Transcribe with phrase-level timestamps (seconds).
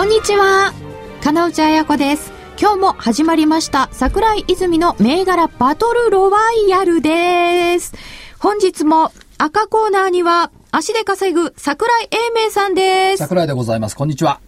[0.00, 0.72] こんにちは。
[1.20, 2.32] 金内彩子です。
[2.58, 3.90] 今日も始まりました。
[3.92, 7.92] 桜井泉の銘柄バトルロワイヤルです。
[8.38, 12.08] 本日も赤コーナーには足で稼ぐ桜井
[12.38, 13.18] 英明さんです。
[13.18, 13.94] 桜井でございます。
[13.94, 14.40] こんにちは。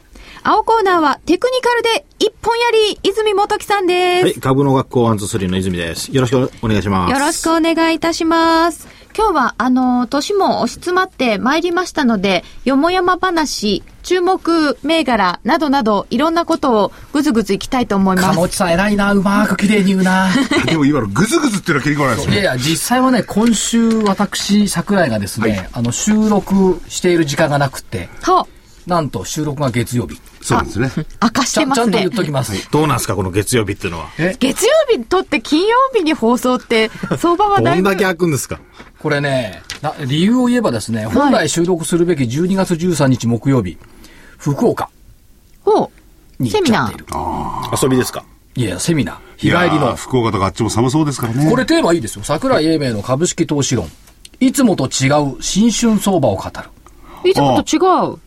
[0.42, 6.10] 青コーナーはテクニカルで一本やり泉元樹さんです、はい、株の学校 one two three の泉です。
[6.16, 7.12] よろしくお願いします。
[7.12, 8.88] よろしくお願いいたします。
[9.16, 18.28] 今日は、あの、年も押し詰まってまいりましたので、よもやま話、注目銘柄などなど、いろんなことをぐずぐずいきたいと思います。
[18.28, 20.28] 鴨内さん偉いなうまく綺麗に言うな
[20.66, 22.34] でも今のグズグズっていうのは切り込まないですね。
[22.34, 28.46] いやいや実際はね今週私桜井がですね、あの収録している時間がなくては
[28.86, 30.90] なんと収録が月曜日そうなんですね。
[31.22, 32.10] 明かしちゃんちゃんとてますね言っ。
[32.10, 34.06] ときます、どうなんですか、この月曜日っていうのは？
[34.40, 37.82] 月曜日とって金曜日に放送って、相場はだいぶ。
[37.84, 38.58] どんだけ開くんですか？
[39.02, 43.76] これねな理由を言えばですね本来収録するべき12月13日木曜日
[44.38, 44.88] 福岡。
[45.64, 45.90] ほ
[46.38, 46.42] う。
[46.42, 47.82] にセミナー行っちゃっている。
[47.84, 48.24] 遊びですか？
[48.54, 49.18] いやいやセミナー。
[49.36, 49.96] 日帰りの。
[49.96, 51.50] 福岡とかあっちも寒そうですからね。
[51.50, 52.24] これテーマいいですよ。
[52.24, 53.88] 桜井英明の株式投資論。
[54.40, 57.30] いつもと違う新春相場を語る。
[57.30, 58.18] いつもと違う。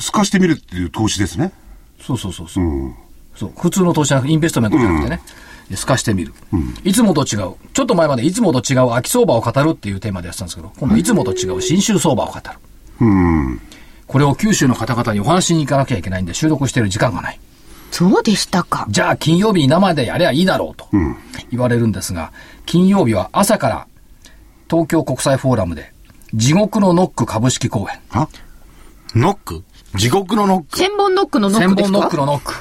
[0.00, 1.52] 透かしてみるっていう投資ですね。
[2.00, 2.64] そうそうそうそう。
[3.34, 3.52] そう。
[3.56, 5.20] 普通の投資じゃなくて、インベストメントじゃなくてね、
[5.70, 6.32] 透かしてみる、
[6.84, 7.54] いつもと違う。
[7.72, 12.42] ちょっと前までいつもと違う秋相場を語るっていうテーマでやってたんですけど、今度いつもと違う新春相場を語る。
[13.00, 13.60] うん。
[14.06, 17.40] これを九州の方々にお話しに行かなきゃいけないんで収録してる時間がない。
[17.90, 18.86] そうでしたか。
[18.90, 20.88] じゃあ金曜日に生でやりゃいいだろうと
[21.50, 22.32] 言われるんですが、
[22.66, 23.86] 金曜日は朝から
[24.68, 25.92] 東京国際フォーラムで
[26.34, 28.00] 地獄のノック株式公演。
[28.10, 28.28] あ
[29.14, 29.62] ノック？
[29.94, 30.76] 地獄のノック？
[30.76, 31.98] 千本ノックのノッ千クですか？
[31.98, 32.52] 本ノックのノック。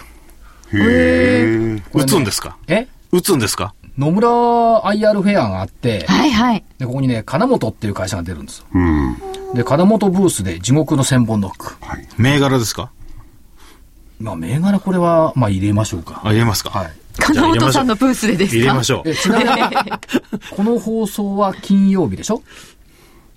[0.77, 1.83] へえ。
[1.93, 2.57] 打つんですか？
[2.67, 2.87] え？
[3.11, 3.73] 打つんですか？
[3.97, 6.63] 野村 IR フェアがあって、はいはい。
[6.79, 8.65] で、ここにね、金本っていう会社が出るんですよ。
[8.73, 9.17] うん。
[9.53, 11.75] で、金本ブースで地獄の千本ノック。
[11.85, 12.07] はい。
[12.17, 12.89] 銘柄ですか？
[14.19, 16.21] まあ、銘柄これは、まあ、入れましょうか。
[16.23, 16.69] あ、入れますか？
[16.71, 16.91] はい。
[17.19, 18.57] 金本さんのブースでですか？
[18.57, 19.09] 入れましょう。
[19.09, 19.49] え、ちなみに、
[20.49, 22.41] この放送は金曜日でしょ？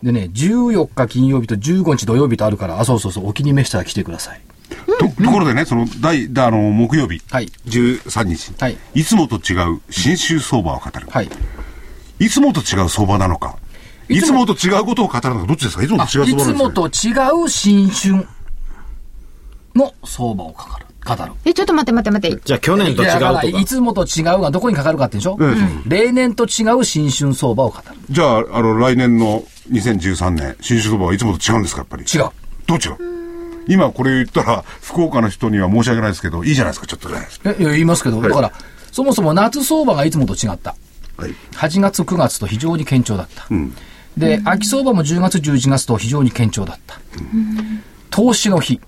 [0.03, 4.41] でね、14日金曜日と15日土曜日とあるから、あ、そうそうそう、お気に召したら来てください。
[4.99, 7.21] と、ところでね、その、第、だあの、木曜日。
[7.31, 8.53] はい13日。
[8.59, 11.07] はいいつもと違う新州相場を語る。
[11.11, 11.29] はい。
[12.19, 13.57] いつもと違う相場なのか。
[14.09, 15.83] いつもと違うことを語るのか、どっちですか？
[15.83, 17.31] いつもあと違う相場いつもなんですか？
[17.33, 18.27] と違う新春
[19.75, 20.87] の相場を語る。
[21.07, 21.33] 語る。
[21.45, 22.43] え、ちょっと待って待って待って。
[22.45, 23.65] じゃあ去年と違うとかい。
[23.65, 25.39] つもと違うがどこにかかるかってでしょ、
[25.87, 27.85] 例年と違う新春相場を語る。
[28.11, 32.03] じゃあ、あの、来年の2013年、新州相場はいつもと違うんですか、やっぱり。
[32.05, 32.31] 違う。
[32.67, 33.16] どう違う？
[33.69, 37.27] 今これ言ったら、福岡の人には申し訳ないですけど、いいじゃないですか、ちょっとね。
[37.45, 38.53] え、いや言いますけど、だから、
[38.93, 40.75] そもそも夏相場がいつもと違った。
[41.17, 41.35] はい。
[41.53, 43.47] 8月、9月と非常に堅調だった。
[44.17, 46.99] で、秋相場も10月、11月と非常に堅調だった。
[48.11, 48.81] 投資の日。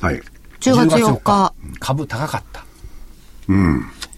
[0.00, 0.20] はい。
[0.60, 1.54] 10月4日。
[1.78, 2.64] 株高かった。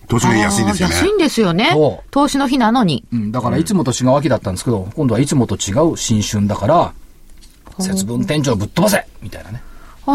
[0.08, 0.94] 途中で安いんですよね。
[0.94, 1.76] 安いんですよね。
[2.10, 3.04] 投資の日なのに。
[3.12, 6.92] うん、だからいつもと違う秋だったんですけど、今度はいつもと違う新春だから、
[7.78, 9.62] 節分天井ぶっ飛ばせみたいなね、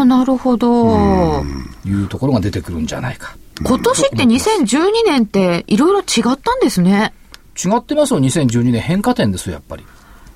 [0.00, 1.42] あ、なるほど。
[1.84, 3.36] いうところが出てくるんじゃないか。
[3.64, 7.12] 今年って2012年っていろいろ違ったんですね。
[7.56, 9.84] 違ってますよ、2012年変化点ですよ、やっぱり。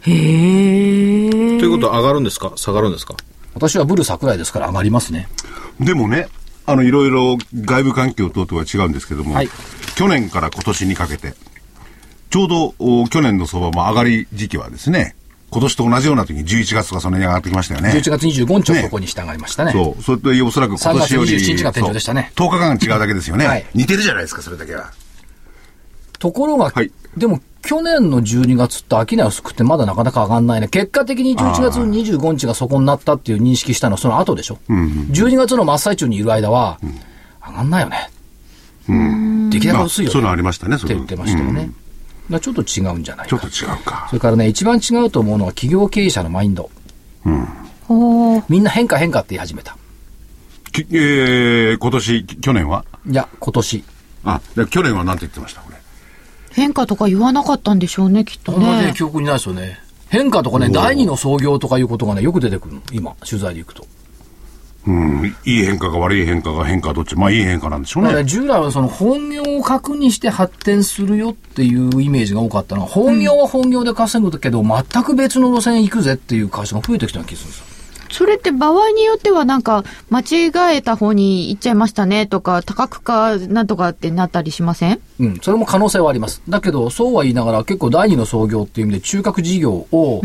[0.03, 1.59] へえ。
[1.59, 2.53] ということは上がるんですか？
[2.57, 3.15] 下がるんですか？
[3.55, 5.29] 私はブル桜井ですから上がりますね。
[5.81, 6.29] でもね、
[6.67, 9.49] あの、いろいろ外部環境等々は違うんですけども、はい
[9.97, 11.35] 去年から今年にかけて、
[12.31, 15.17] ちょうどお去年の相場も上がり時期はですね、
[15.51, 17.91] 今年と同じような時に11月とかその辺に上がってきましたよね。
[17.91, 19.73] 11月25日をねここに従いましたね。
[19.73, 20.03] そう。
[20.03, 21.31] それとおそらく今年より。
[21.31, 23.47] 3月27日が天井でしたねそう10日間違うだけですよね。
[23.47, 24.93] はい似てるじゃないですか、それだけは。
[26.19, 30.69] ところが、はいでも去年の12月って商い薄くてまだなかなか上がんないね。
[30.69, 34.59] 結果的に11月25日がそこになったっていう認識したのはその後でしょ。
[34.69, 36.79] 12月の真っ最中にいる間は、
[37.47, 38.11] 上がんないよね。
[39.51, 40.13] 出来高まあ薄いよね。
[40.13, 41.61] そういうのありましたね、それって言ってましたよね。
[41.61, 41.73] だか
[42.31, 44.17] らちょっと違うんじゃないかちょっと違うかそ。
[44.17, 46.71] れからね、一番違うと思うのは企業経営者のマインド。
[47.87, 48.45] ほう。
[48.49, 49.77] みんな変化変化って言い始めた。
[50.73, 52.85] きえー、今年、き去年は？
[53.09, 53.85] いや、今年。
[54.25, 55.79] あ、で去年は何て言ってました、これ？
[56.53, 58.93] 変化とか言わなかったんでしょうね、きっとあんまね。
[58.95, 59.79] 記憶にないですよね。
[60.09, 62.83] 変化とかね、第二の創業とかいうことがね、よく出てくるの。
[62.93, 63.87] 今、取材で行くと。
[64.89, 65.37] うん。
[65.45, 67.15] いい変化か悪い変化か変化はどっち？
[67.15, 68.29] まあいい変化なんでしょうだからね。
[68.29, 77.65] 従来はその本業を確認して発展するよっていうイメージが多かったのは、本業は本業で稼ぐけど、全く別の路線行くぜっていう会社が増えてきたような気がするんですよ。
[78.11, 85.01] それって場合によってはなんか、間違えた方に行っちゃいましたねとか、多角化なんとかってなったりしません？
[85.21, 86.41] うん、それも可能性はあります。
[86.49, 90.23] だけど、そうは言いながら結構第二の創業っていう意味で中核事業を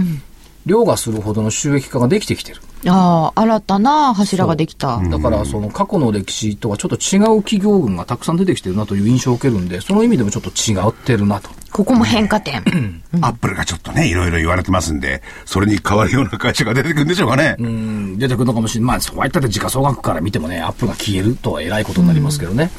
[0.65, 2.62] 凌駕するほどの収益化ができてきてる。
[2.86, 5.00] ああ、新たな柱ができた。
[5.00, 11.50] だから、その過去の歴史とはちょっと違う企業群がたくさん出てきてるなという印象を受けるんで、その意味でもちょっと違ってるなと。
[11.71, 12.62] ここも変化点。
[13.21, 17.56] アップルがちょっとね、いろいろ言われてますんで、それに変わるような会社が出てくるんでしょうかね。
[17.57, 18.88] うん、出てくるのかもしれない。
[18.88, 22.69] まあ、そうやったって時価総額から見てもね、アップルが消えるとはえらいことになりますけどね。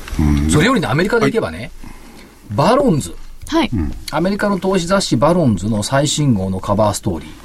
[0.50, 1.70] それよりね、アメリカでいけばね、
[2.50, 3.16] バロンズ。
[3.48, 3.70] はい。
[4.10, 7.43] アメリカの投資雑誌バロンズの最新号のカバーストーリー。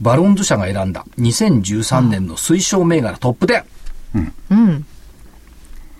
[0.00, 3.64] バロンズ社が選んだ2013年の推奨銘柄トップ10。
[4.50, 4.86] うん。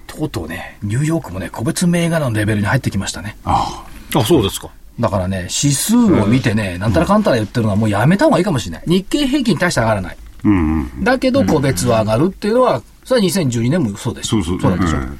[0.06, 3.36] とうとうね、ニューヨークもね、個別銘柄のレベルに入ってきましたね。
[3.44, 3.84] あ
[4.14, 4.70] あ、そうですか。
[4.98, 8.84] だからね、指数を見てね、なんたらかんたら言ってるのはもうやめた方がいいかもしれない。
[8.86, 10.16] 日経平均に対して上がらない。
[10.16, 10.48] あ。
[10.48, 11.04] うんうん。
[11.04, 14.30] だけど個別は上がるっていうのは、それは2012年もそうです。
[14.30, 14.98] そうそうなんでしょ。
[14.98, 15.18] うん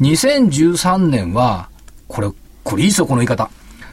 [0.00, 1.70] 2013年は、
[2.08, 2.28] これ、
[2.64, 3.50] これいいぞ、この言い方。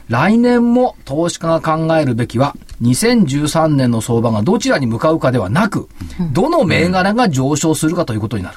[0.08, 5.88] 来年も投資家が考えるべきは、2013年の相場がどちらに向かうかではなく、
[6.32, 8.56] どの銘柄が上昇するかということになる。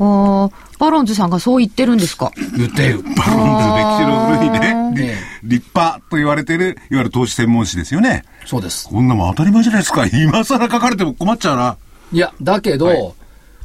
[0.00, 2.32] ああ、バロンズさんがそう言ってるんですか？
[2.56, 3.02] 言っている。
[3.02, 8.24] バロンズ歴史の古いね、立派と言われてる、いわゆる投資専門誌ですよね。
[8.46, 8.88] そうです。
[8.88, 10.06] こんなもん当たり前じゃないですか。
[10.06, 11.76] 今更書かれても困っちゃうな。
[12.12, 13.12] いや、だけど、はい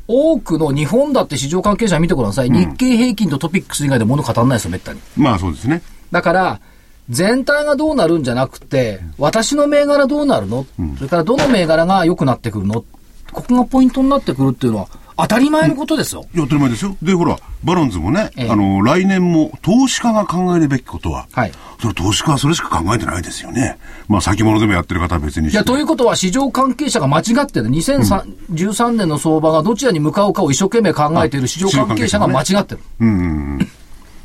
[0.10, 2.50] 多くの日本だって市場関係者見てください。
[2.50, 5.02] 日経平均とトピックス以外で物を語らないですよ、めったに。
[5.18, 5.82] まあそうですね。
[6.14, 6.62] だから、
[7.10, 10.66] 全体がどうなるんじゃなくて、私の銘柄どうなるの、
[10.98, 12.84] それからどの銘柄が良くなってくるの？
[13.32, 14.88] ここがポイントになってくるっていうのは、
[15.20, 16.26] 当たり前のことですよ。
[16.34, 16.96] いや当たり前ですよ。
[17.02, 23.78] で、ほら、バロンズもね、ええあの、来年も投資家が考えるべきことは、はいそれ投資家はそれしか考えてないですよね。
[24.08, 25.50] まあ先物でもやってる方は別に。
[25.50, 27.68] いや、ということは市場関係者が間違ってる。
[27.68, 32.82] 2013年の相場がどちらに向かうかを一生懸命考えている市場関係者が間違ってる。
[33.00, 33.68] うん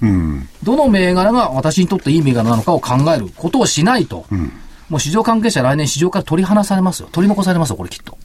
[0.02, 0.14] うんうん。
[0.14, 0.49] うん。
[0.62, 4.26] どの銘柄が私にとっていい銘柄なのかを考えることをしないと、
[4.88, 7.08] もう市場関係者来年市場から取り離されますよ。
[7.12, 8.19] 取り残されますよ、これきっと。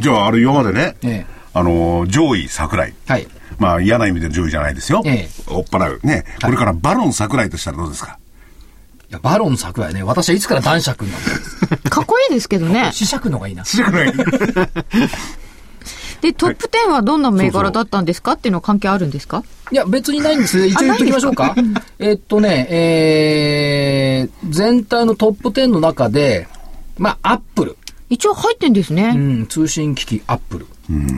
[0.00, 2.94] じゃあ、あれ今までね、ええあの、上位桜井。
[3.06, 3.26] はい。
[3.58, 5.02] まあ嫌な意味での上位じゃないですよ。
[5.04, 6.00] ええ追っ払う。
[6.04, 6.24] ね。
[6.42, 8.16] これからバロン桜井としたらどうですか？
[9.10, 11.30] いや、バロン桜井ね、私はいつから男爵になった
[11.76, 11.82] の？
[11.90, 12.90] かっこいいですけどね。
[12.94, 13.64] 子爵の方がいいな。
[13.64, 14.12] 桜井。
[16.20, 18.32] で、トップ10はどんな銘柄だったんですか？
[18.32, 19.38] っていうのは関係あるんですか？
[19.38, 19.42] い
[19.76, 20.66] や、別にないんですよ。
[20.66, 21.54] 一応言っときましょうか。
[21.98, 26.48] えっとね、えー、全体のトップ10の中で、
[26.98, 27.76] まあ、アップル。
[28.08, 29.12] 一応入ってんですね。
[29.14, 30.66] うん、通信機器アップル。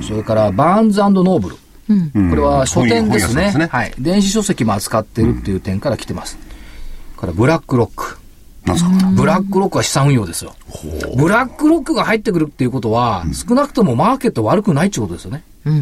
[0.02, 1.56] それから、バーンズノーブル。
[2.30, 3.92] これは書店ですねですねはい。
[3.98, 6.38] 電子書籍も扱ってるっていう点から来てます。
[7.16, 8.18] から、ブラックロック。
[8.64, 8.90] なんですか？
[9.16, 10.54] ブラックロックは資産運用ですよ。
[11.16, 15.42] ブラックロックが入ってくるっていうことは、少なくともマーケット悪くないってことですよね。
[15.64, 15.74] それ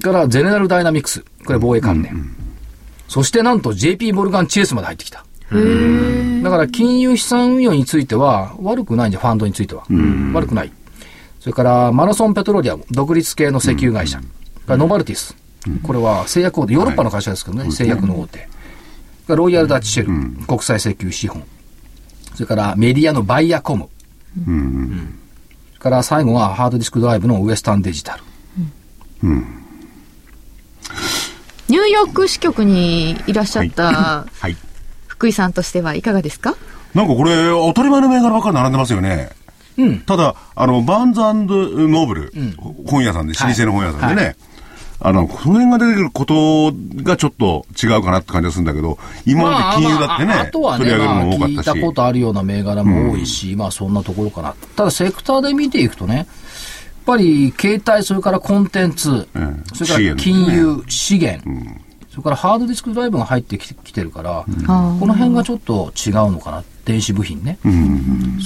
[0.00, 1.24] から、ゼネラルダイナミクス。
[1.44, 2.34] これ防衛関連。
[3.08, 5.24] そしてなんと JP モルガンチェイスまで入ってきた。
[6.42, 9.84] だから金融資産運用については悪くないんじゃ、ファンドについては。
[10.32, 10.72] 悪くない。
[11.40, 14.20] それからマラソンペトロリアム、独立系の石油会社。
[14.68, 15.36] ノバルティス。
[15.82, 18.48] これは製薬大手、ヨーロッパの会社ですけどね、製薬の大手。
[19.28, 20.06] ロイヤルダッチシェ
[20.40, 21.44] ル、国際石油資本。
[22.34, 23.88] それからメディアのバイアコム。
[24.46, 25.18] うん
[25.68, 28.22] それから最後はハードディスクドライブのウエスタンデジタル。
[31.68, 34.56] ニューヨーク支局にいらっしゃったはい。
[35.06, 36.56] 福井さんとしてはいかがですか？
[36.94, 39.30] なんかこれ、当たり前の銘柄ばっかり並んでますよね。
[39.78, 40.00] うん。
[40.00, 42.32] ただ、あの、バーンズノーブル、
[42.86, 44.36] 本屋さんで、老舗の本屋さんでね、
[45.00, 46.72] あの、この辺が出てくること
[47.02, 51.68] がちょっと違うかなって感じがするんだけど、今まで金融だってね、まあああとはね、取り上げるまあ、のも多かったし。
[51.70, 54.54] 聞いたことあるような銘柄も多いし、まあそんなところかな。
[54.76, 56.26] ただセクターで見ていくとね、
[57.04, 61.42] ぱり携帯、それからコンテンツ、うんそれから金融、資源、
[62.10, 66.64] それからハードディスクドライブが入ってきてきてるから、この辺がちょっと違うのかな。
[66.84, 67.58] 電子部品ね。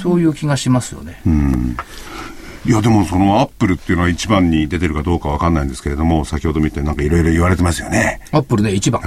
[0.01, 1.21] そういう気がしますよね。
[2.65, 8.21] いや、でもそのアップルっていうのは一番に出てるかどうかわかんないんですけれども、先ほど見てなんかいろいろ言われてますよね。
[8.31, 9.03] アップルで一番。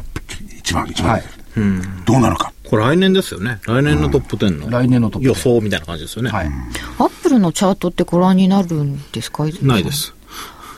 [0.57, 1.13] 一番、一番。
[1.13, 1.40] はい
[2.05, 2.53] どうなのか。
[2.69, 3.59] これ来年ですよね。
[3.65, 4.69] 来年のトップ10の。
[4.69, 6.29] 来年のトップ10予想みたいな感じですよね。
[6.29, 6.47] はい。
[6.99, 9.43] アップルのチャートってご覧になるんですか？
[9.61, 9.91] ないで。
[9.91, 10.13] す。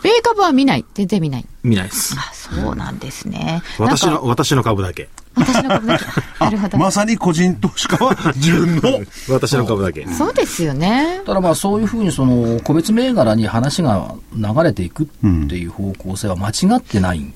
[0.04, 0.84] 米株は見ない。
[0.96, 1.46] 全然見ない。
[1.64, 2.14] 見ないです。
[2.18, 3.62] あ、そうなんですね。
[3.80, 5.08] 私の、私の株だけ。
[5.36, 6.06] 私の株だけ。
[6.44, 6.78] なるほど。
[6.78, 8.82] まさに個人投資家は自分の、
[9.30, 10.06] 私の株だけ。
[10.12, 11.22] そうですよね。
[11.26, 15.06] ただまあそういうふうにその個別銘柄に話が流れていくっ
[15.48, 17.34] ていう方向性は間違ってないん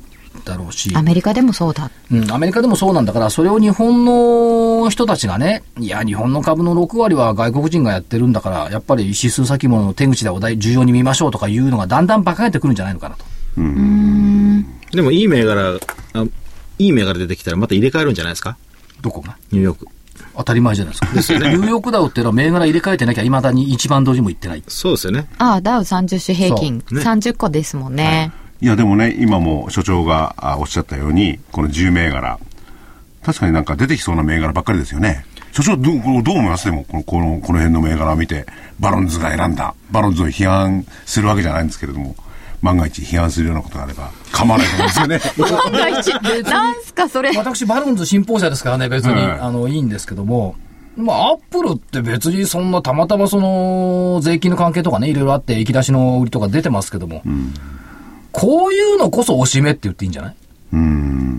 [0.48, 1.92] だろうし、アメリカでもそうだ。
[2.12, 13.26] うん、アメリカでもそうなんだから、それを日本の人たちがね、いや、日本の株の6割は外国人がやってるんだから、やっぱり指数先物の手口でお題重要に見ましょうとかいうのがだんだん馬鹿げてくるんじゃないのかなと。
[14.96, 15.80] でもいい銘柄、
[16.14, 16.26] あ
[16.80, 18.58] いい銘柄出てきたらまた入れ替えるんじゃないですか？
[19.02, 19.38] どこが？
[19.52, 19.88] ニューヨーク。
[20.36, 21.14] 当たり前じゃないですか。
[21.14, 21.50] ですよね。
[21.50, 24.64] ニューヨークダウっていうのは銘柄入れ替えてなきゃ未だに一万ドルもいってない。
[24.68, 25.28] そうですよね。
[25.40, 28.32] ああ、ダウ30種平均ね30個ですもんね。
[28.32, 32.40] いやでもね、今も所長があおっしゃったように、この10銘柄、
[33.24, 35.26] 確かになんか出てきそうな銘柄ばっかりですよね。
[35.52, 36.66] 所長どう、どう思います？
[36.66, 38.46] でもこの、この、この辺の銘柄を見て、
[38.80, 42.16] バロンズが選んだ、バロンズを批判するわけじゃないんですけれども、
[42.62, 45.20] 万が一批判するようなことがあれば、構わないと思うんですよね。
[45.64, 47.32] 万が一、なんすかそれ。
[47.36, 50.56] 私、バロンズ信奉者ですからね、別に、はいあの、いいんですけども、
[50.96, 57.22] まあ、アップルって別にそんなたまたまその、税金の関係とかね、いろいろあって、行き出しの売りとか出てますけども、
[58.40, 60.36] こういうのこそおしめって言っていいんじゃない？
[60.74, 61.37] うん。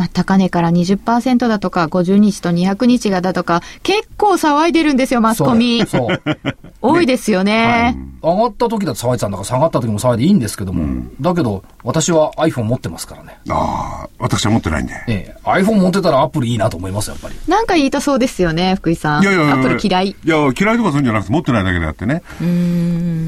[0.00, 5.84] まあ、高値から20%だとか、50日と200日がだとか、結構騒いでるんですよ、マスコミ。
[5.86, 6.22] そう。
[6.80, 7.98] 多いですよね。
[8.22, 13.36] 上がった時だって騒いでたんだから、下がった時も騒いでいいんですけども、だけど、私は iPhone 持ってますからね。
[13.50, 14.94] ああ、私は持ってないんで。
[15.06, 17.34] ええ、iPhone 持ってたらアップルいいなと思いますよ、やっぱり。
[17.46, 19.22] なんか言いたそうですよね、福井さん。
[19.22, 20.08] いやいやいやアップル嫌い。
[20.08, 22.22] いや、嫌いとかするんじゃなくて、持ってないだけであってね。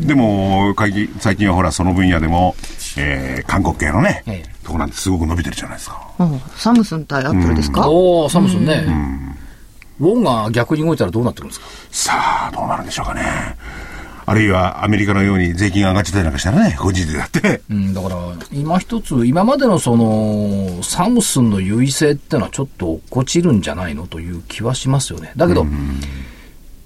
[0.06, 2.56] でも、最近最近はほら、その分野でも、
[2.96, 6.00] えー、韓国系のね、ええとこなんてすごく伸びてるじゃないですか。
[6.18, 8.84] うんサムスン対アップルですか、おー、サムスンね。
[10.00, 11.66] ウォンが逆に動いたらどうなってくるんですか？
[11.90, 13.22] さあ、どうなるんでしょうかね。
[14.24, 17.60] あるいは、アメリカのように税金が上がっちゃったりなんかしたらね、個人でだって。
[17.68, 18.16] うん、だから、
[18.52, 24.06] 今一つ、今までのその、サムスンの優位性ってのはちょっと落っこちるんじゃないの？
[24.06, 25.32] という気はしますよね。
[25.36, 25.66] だけど、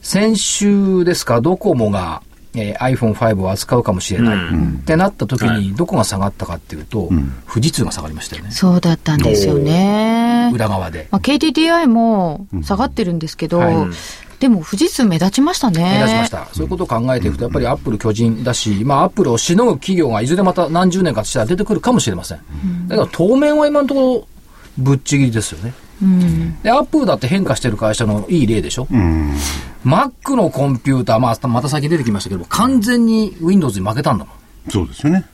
[0.00, 2.22] 先週ですか、ドコモが、
[2.56, 7.10] えー iPhone5 を扱うかもしれない、ってなった時に、どこが下がったかっていうと、
[7.52, 8.50] 富士通が下がりましたよね。
[8.50, 10.50] そうだったんですよね。
[10.54, 11.08] 裏側で。
[11.10, 13.74] まあ、KDDI も下がってるんですけど、はい
[14.38, 15.82] でも富士通目立ちましたね。
[15.82, 16.48] 目立ちました。
[16.52, 22.38] そういうことを考えていくと、やっぱりアップル巨人だし、まあ、アップルをしのぐ企業がいずれまた何十年かしたら出てくるかもしれません。
[22.88, 24.26] だから当面は今のところ、
[24.76, 25.72] ぶっちぎりですよね。
[26.62, 28.86] で、アップルだって変化してる会社のいい例でしょ
[29.84, 34.70] ？Mac のコンピューター、まあ、また先出てきましたけども、完全に Windows に負けたんだもん。
[34.70, 35.24] そうですよね。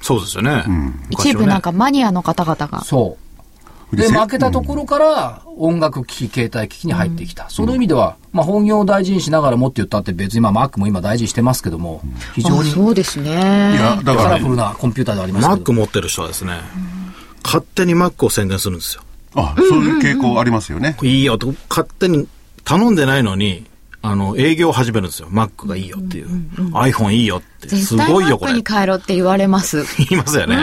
[0.00, 0.64] そうですよね。
[1.10, 2.84] 一部なんかマニアの方々が。
[2.84, 3.16] そ
[3.92, 3.96] う。
[3.96, 7.50] で、せ負けたところから音楽機器、携帯機器に入ってきた。
[7.50, 12.00] その意味では、まあ本業を大事にしながらもって言ったって別にまあ Mac も今大事にしてますけども、
[12.34, 13.30] 非常あにそうですね。
[13.72, 15.62] いや、だからカラフ、ルなコンピューターではありますけど。
[15.62, 16.60] Mac 持ってる人はですね、
[17.44, 19.02] 勝手に Mac を宣伝するんですよ。
[19.34, 20.96] あ、そういう傾向ありますよね。
[21.02, 22.28] いいよと、勝手に
[22.64, 23.64] 頼んでないのに、
[24.02, 25.28] あの、営業を始めるんですよ。
[25.30, 26.28] Mac がいいよっていう。
[26.72, 27.68] iPhone いいよって。
[27.76, 28.52] すごいよ、こ Mac れ。
[28.54, 29.84] に帰ろって言われます。
[30.08, 30.56] 言いますよね。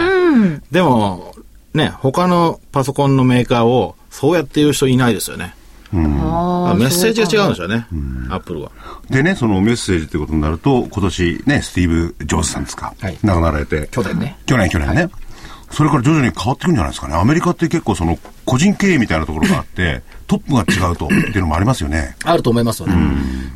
[0.72, 1.34] でも、
[1.74, 5.56] ね、他のパソコンのメーカーを、そうやって言う人いないですよね。
[5.92, 7.88] あメッセージが違うんですよね。
[8.30, 8.72] アップルは。
[9.10, 12.94] でね、そのメッセージってことになると、今年ね、スティーブ・ジョブズさんですか。
[13.00, 13.88] はい亡くなられて。
[13.92, 14.38] 去年ね。
[14.46, 15.10] 去年、去年ね。
[15.72, 17.16] それから徐々に変わっていくんじゃないですかね。
[17.16, 22.16] アメリカって結構その、個人経営みたいなところがあって、 トップが違うと、っていうのもありますよね。
[22.24, 22.96] あると思いますよね。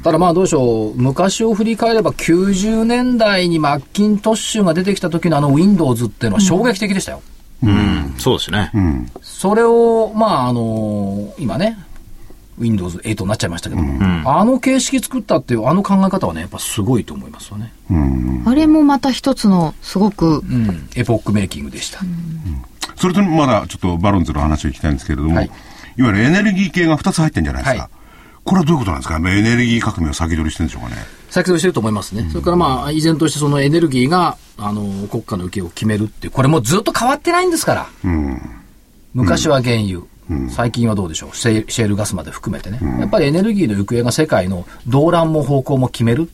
[0.04, 7.22] ただまあどうでしょう、昔を振り返れば90年代にマッキントッシュが出てきた時のあの Windows っていうのは衝撃的でしたよ。
[7.64, 8.16] うん。
[8.18, 8.72] そうですね。
[9.22, 11.78] それを、まああの今ね、
[12.58, 17.74] Windows 8になっちゃいましたけども、あの形式作ったっていうあの考え方はね、やっぱすごいと思いますよね。
[18.46, 20.90] あれもまた一つのすごくうん。
[20.96, 22.00] エポックメイキングでした。
[22.96, 27.82] それとまだちょっとバロンズの話を聞きたいんですけれども、はいい、わゆるエネルギー系が2つ入ってるんじゃないですか。
[27.84, 27.92] はい
[28.46, 29.16] これはどういうことなんですか？
[29.16, 30.98] エネルギー革命を先取りしてるんでしょうかね。
[31.30, 32.28] 先ほどしてると思いますね。
[32.30, 37.88] それからまあ、依然としてそのエネルギーが、あの、国家の受けを決めるっていう、これもずっと変わってないんですから。
[39.14, 40.02] 昔は原油。
[40.50, 41.36] 最近はどうでしょう？
[41.36, 42.80] シェールガスまで含めてね。
[43.00, 46.30] やっぱりエネルギーの行方が世界の動乱も方向も決める。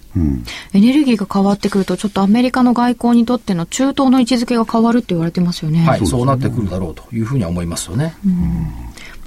[0.74, 5.86] エネルギーが変わってくるとちょっとアメリカの外交にとっての中東の位置づけが変わるって言われてますよね。
[5.86, 8.16] はい、そうなってくるだろうというふうには思いますよね。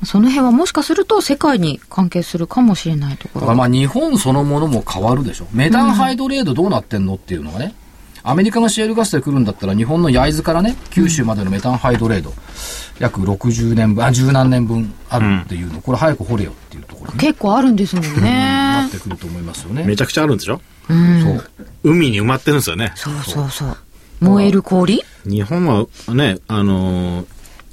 [0.04, 5.46] その辺はもしかすると世界に関係するかもしれないところまあ日本そのものも変わるでしょ。
[5.52, 7.74] メタンハイドレードどうなってんのっていうのがね。
[8.24, 12.32] アメリカがシェールガスで来るんだったら日本の焼津からね、九州までのメタンハイドレード、
[12.98, 18.88] 約60年分、あ、十何年分あるっていうの、これ早く掘れよっていうところに結構あるんですもんなっね。
[18.92, 19.84] てくると思いますよね。
[19.84, 20.60] めちゃくちゃあるんでしょ？
[20.88, 21.48] そう。
[21.84, 22.92] 海に埋まってるんですよね。
[22.96, 23.76] そうそうそう。
[24.20, 25.02] 燃える氷？
[25.24, 27.26] 日本はね、あのー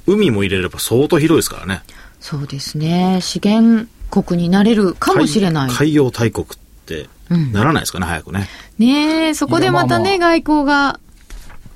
[0.06, 1.82] 海も入れれば相当広いですからね。
[2.18, 3.20] そうですね。
[3.22, 5.68] 資源国になれるかもしれない。
[5.68, 6.48] 海海洋大国っ
[6.86, 8.48] て、ならないですかね、早くね。
[8.78, 10.98] ねえ、そこでまたね、外交が。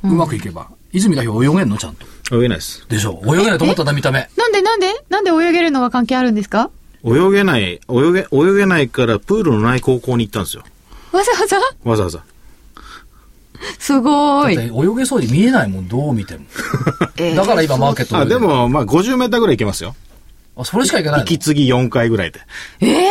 [0.03, 0.69] うまくいけば。
[0.93, 2.07] 泉代表泳げんのちゃんと。
[2.37, 2.85] 泳げないです。
[2.89, 4.29] でしょ泳げないと思ったんだ、見た目。
[4.37, 4.93] なんでなんで？
[5.11, 6.71] なんで泳げるのが関係あるんですか？
[7.05, 10.65] 泳げない、泳げ、泳げないからプールのない高校に行ったんですよ。
[11.13, 11.57] わざわざ？
[11.85, 12.25] わざわざ。
[13.79, 14.57] すごい。
[14.57, 16.45] だって泳げそうに見えないもん、どう見ても。
[17.17, 19.95] えーだから今マーケットあ、で、も、まあ、50メーターぐらい行けますよ。
[20.57, 21.25] あ、それしかいけないの？
[21.25, 22.41] 息継ぎ4回ぐらいで。
[22.81, 23.11] ええ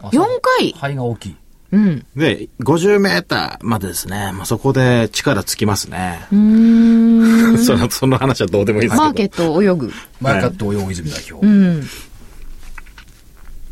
[0.00, 0.24] あ4
[0.58, 0.72] 回？
[0.72, 1.36] 肺が大きい。
[1.72, 2.06] うん。
[2.14, 4.30] で、50メーターまでですね。
[4.32, 6.26] まあ、そこで力つきますね。
[6.30, 7.58] うーん。
[7.64, 9.04] その、その話はどうでもいいですけど。
[9.04, 9.92] マーケットを泳ぐ。
[10.20, 11.44] マーケット泳ぐ泉代表。
[11.44, 11.88] うん。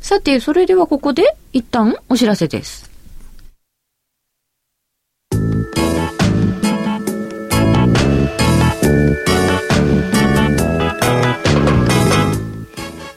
[0.00, 2.90] さて、それではここで一旦お知らせです。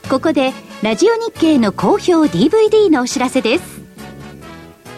[0.10, 0.52] ここで
[0.84, 3.83] ラジオ日経の好評 DVD のお知らせです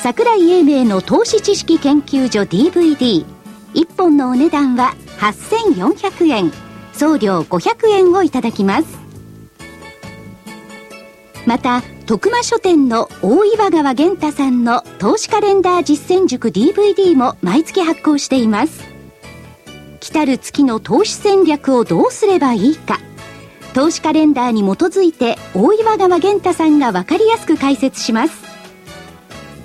[0.00, 3.24] 桜井英明の投資知識研究所 DVD1
[3.96, 6.52] 本のお値段は8400円。
[6.92, 8.86] 送料500円をいただきます。
[11.46, 18.84] また徳間書店の大岩川源太さんの投資カレンダー実践塾 DVD も毎月発行しています。
[20.00, 23.00] 来る月の投資戦略をどうすればいいか。
[23.74, 28.47] 投資カレンダーに基づいて大岩川源太さんが分かりやすく解説します。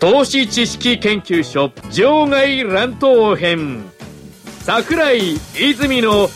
[0.00, 3.84] 投資知識研究所場外乱闘編。
[4.60, 6.28] 桜井泉の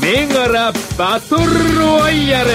[0.00, 2.50] 銘柄バトルロワイヤル。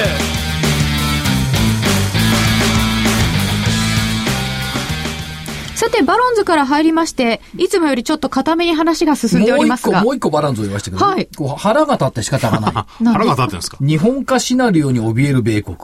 [5.76, 10.04] さて、バロンズから入りまして、いつもよりちょっと固めに話が進んでおもう一個、りますが。
[10.04, 11.28] もう一個バロンズを言いましたけど、はい。
[11.36, 13.20] こう腹が立って仕方がな なんで？
[13.20, 13.78] 腹が立ってるんですか？
[13.80, 13.86] い。
[13.88, 15.78] 日本化シナリオに怯える米国。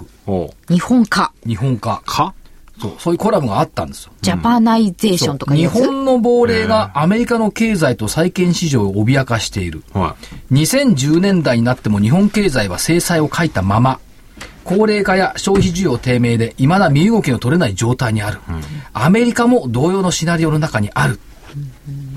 [0.68, 2.02] 日本化、日本化。
[2.08, 2.34] か
[2.84, 4.12] そう、そういうコラムがあったんですよ。
[4.22, 5.68] ジャパナイゼーションとか日。
[5.68, 9.84] 本の亡霊がアメリカの経済と債券市場を脅かしている。
[9.94, 10.16] は
[10.52, 14.00] 2010年代になっても日本経済は精彩を欠いたまま、
[14.66, 18.40] 高齢化や消費需要低迷で未だ身動きの取れない状態にある。
[18.92, 21.20] アメリカも同様のシナリオの中にある。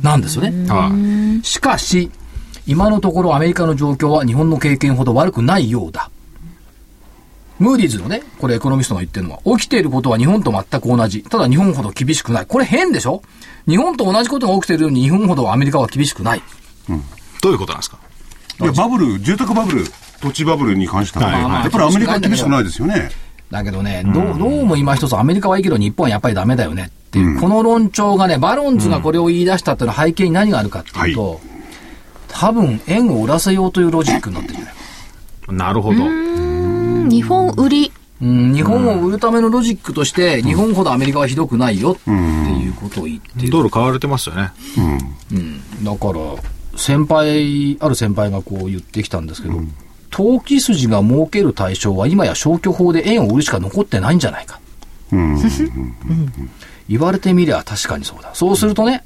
[0.03, 0.67] なんですよね。
[0.67, 0.69] い。
[0.69, 0.91] は
[1.43, 1.45] い。
[1.45, 2.11] しかし、
[2.67, 6.11] 今のところアメリカの状況は日本の経験ほど悪くないようだ。
[7.59, 11.23] ムーディーズのね、これエコノミストが言ってるのは、起きていることは日本と全く同じ。
[11.23, 12.47] ただ日本ほど厳しくない。
[12.47, 13.23] これ変でしょ？
[13.67, 16.43] 日本と同じことが起きているように日本ほどアメリカは厳しくない。
[17.43, 17.99] どういうことなんですか？
[18.61, 19.85] いや、バブル、住宅バブル、
[20.21, 23.11] 土地バブルに関しては、はいはいやっぱりアメリカは厳しくないですよね。
[23.51, 31.41] だけどね、どう、どうも今一つアメリカはいいけど日本はやっぱりダメだよねっていう、この論調がね、バロンズがこれを言い出したっていうのは背景に何があるかっていうと、
[32.29, 34.75] 多分円を売らせようというロジックになってるんじゃない
[35.57, 36.05] なるほど。
[37.07, 37.93] うん日本売り。
[38.19, 43.51] うん、日本を売るためのロジックとして、日本ほどアメリカはひどくないよっていうことを言ってる。
[43.51, 44.53] ドル買われてますよね。
[45.83, 49.61] だから、先輩、ある先輩がこう言ってきたんですけど、
[50.11, 54.61] 投機筋が儲ける対象は今や消去法で円を売るしか残ってないんじゃないか。
[55.13, 55.39] うん。
[56.89, 58.31] 言われてみりゃ確かにそうだ。
[58.33, 59.05] そうするとね、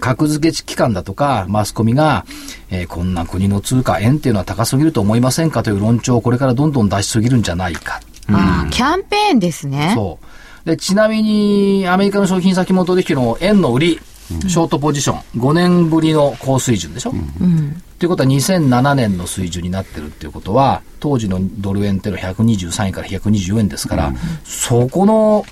[0.00, 2.24] 格付け機関だとか、マスコミが、
[2.70, 8.00] えーこんな国の通貨円っていうのは高すぎると思いませんかという論調をこれからどんどん出しすぎるんじゃないか。
[8.30, 9.92] ああ、キャンペーンですね。
[9.94, 10.68] そう。
[10.68, 14.00] で、ちなみに、アメリカの商品先物取引の円の売り、
[14.46, 17.82] ショートポジション、5年ぶりの高水準でしょ、うん。
[17.98, 24.12] ということは2007年の水準になってるっていうことは、当時のドル円っていうのは123円から120円ですから、
[24.44, 25.46] そこの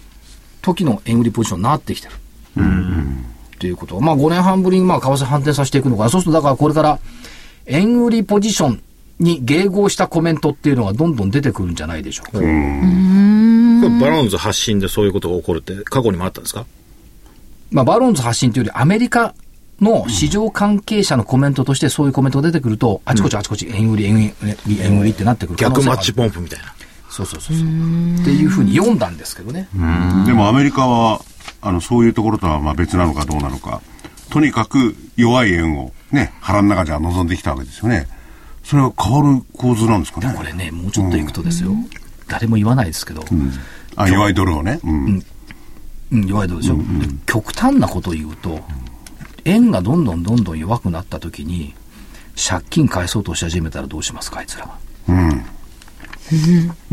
[0.60, 2.14] 時の円売りポジションになってきてる。
[3.56, 6.10] っていうことは、まあ5年半ぶりにまあ為替反転させていくのかな。
[6.10, 6.98] そうするとだからこれから
[7.64, 8.82] 円売りポジション
[9.18, 12.32] に迎合したコメントっていうのがどんどん出てくるんじゃないでしょうか。
[12.32, 12.46] これ
[14.00, 16.66] バロンズ発信でそういうことが起こるって過去にもあったんですか？
[17.70, 19.34] まあ、バロンズ発信というよりアメリカ
[19.80, 24.18] の市場関係者のコメントとしてそういうコメントが出てくると、あちこちあちこち円売り、円売
[24.66, 26.74] り、円売りってなってくる逆マッチポンプみたいな。
[27.10, 27.66] そうそうそうそう。
[27.66, 27.68] っ
[28.24, 29.68] ていうふうに読んだんですけどね。
[30.26, 31.20] でもアメリカは、
[31.60, 33.80] あの、そういうところとはまあ別なのかどうなのか、
[34.30, 38.06] とにかく弱い円をね、腹の中じゃ望んできたわけですよね。
[38.64, 40.34] それは変わる構図なんですかね？
[40.36, 41.72] これね、もうちょっといくとですよ。
[42.28, 43.24] 誰も言わないですけど、
[43.94, 44.80] あ、弱いドルをね。
[44.82, 45.22] うん。
[46.12, 46.82] うん、弱いドルでしょ、で
[47.26, 48.60] 極端なことを言うと、
[49.44, 51.74] 円がどんどんどんどん弱くなった時に、
[52.36, 54.78] 借金返そうとし始めたらどうしますか、あいつらは。
[55.08, 55.12] う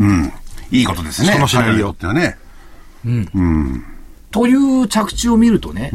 [0.04, 0.32] ん。
[0.70, 1.32] いいことですね。
[1.32, 2.36] そのシナリオってはね。
[4.34, 5.92] という着地を見るとね、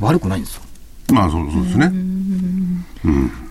[0.00, 0.62] 悪くないんですよ。
[1.12, 1.92] まあそうそうですね。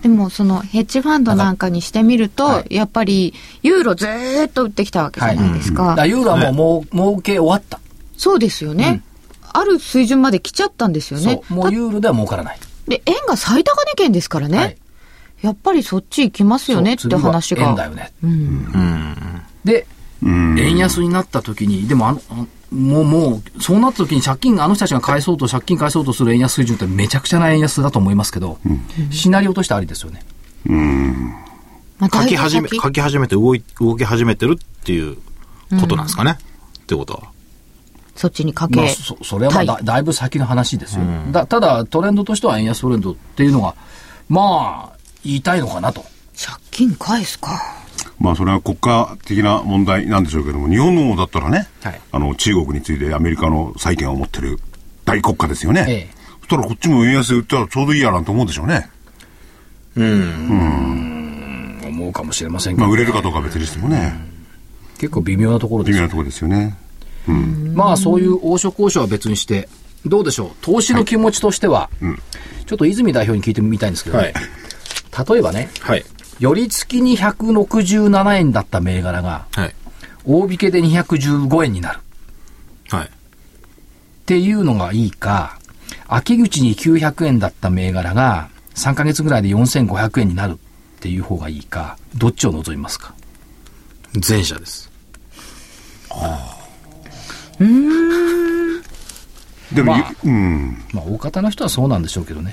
[0.01, 5.85] でもそのヘッジファンドなんかにしてみると、はいやっぱりユーロずーっと売ってきたわけじゃないですか。
[5.91, 7.79] だからユーロはもう、もう、儲け終わった。
[8.17, 9.01] そうですよね、
[9.53, 11.55] ある水準まで来ちゃったんですよねそ。
[11.55, 11.57] う。
[11.57, 12.59] もうユーロでは儲からない。
[12.89, 14.57] で、円が最高値圏ですからね。
[14.57, 14.77] はい
[15.41, 17.69] やっぱりそっち行きますよねって話が。
[17.69, 18.11] 円だよね。
[19.63, 19.85] で、
[20.23, 28.57] 円安になった時に、でもあの、あもう、もう、そうなった時に借金、あの人たちが返そうと、借金返そうとする円安水準ってめちゃくちゃな円安だと思いますけど、
[29.11, 30.23] シナリオとしてありですよね。
[31.97, 35.17] まあだいぶ書き始め、先書き始めて動い、動き始めてるっていう
[35.79, 36.37] ことなんですかね？
[36.79, 37.31] ってことは。
[38.15, 43.75] そっちにかけ、まあ、そそれはまあだだいぶ先の話ですよ、だただトレンドとしては円安トレンドっていうのが
[44.27, 46.01] まあ言いたいのかなと
[46.35, 47.84] 借金返すか。
[48.19, 52.01] まあそれは国家的な問題なんでしょうけども、日本のだったらね、はい。
[52.11, 54.59] あの中国についてアメリカの債権を持ってる
[55.03, 55.85] 大国家ですよね。
[55.87, 56.15] ええ。
[56.41, 58.89] そしたらこっちも円安で売ったらちょうどいいやなんて思うでしょうね。
[61.87, 64.13] 思うかもしれませんけど、まあ売れるかどうかは別にしてもね、
[64.97, 66.77] 結構微妙なところですよ微妙なところですよね。
[67.73, 69.67] まあそういう王将交渉は別にして
[70.05, 70.51] どうでしょう？
[70.61, 71.89] 投資の気持ちとしては、
[72.65, 74.33] ちょっと泉代表に聞いてみたいんですけど、はい。
[74.33, 76.05] 例えばねはい。
[76.39, 79.75] 寄り付きに167円だった銘柄がはい。
[80.25, 81.99] 大引けで215円になる
[82.89, 83.05] はい。
[83.05, 83.09] っ
[84.25, 85.59] ていうのがいいか、
[86.07, 90.57] 秋口に900円だった銘柄が3ヶ月ぐらいで4500円になるっ
[90.99, 93.13] ていう方がいいか、どっちを望みますか？
[94.27, 94.91] 前者です。
[99.73, 100.77] でも、まあうん。
[100.91, 102.51] まあ大方の人はそうなんでしょうけどね。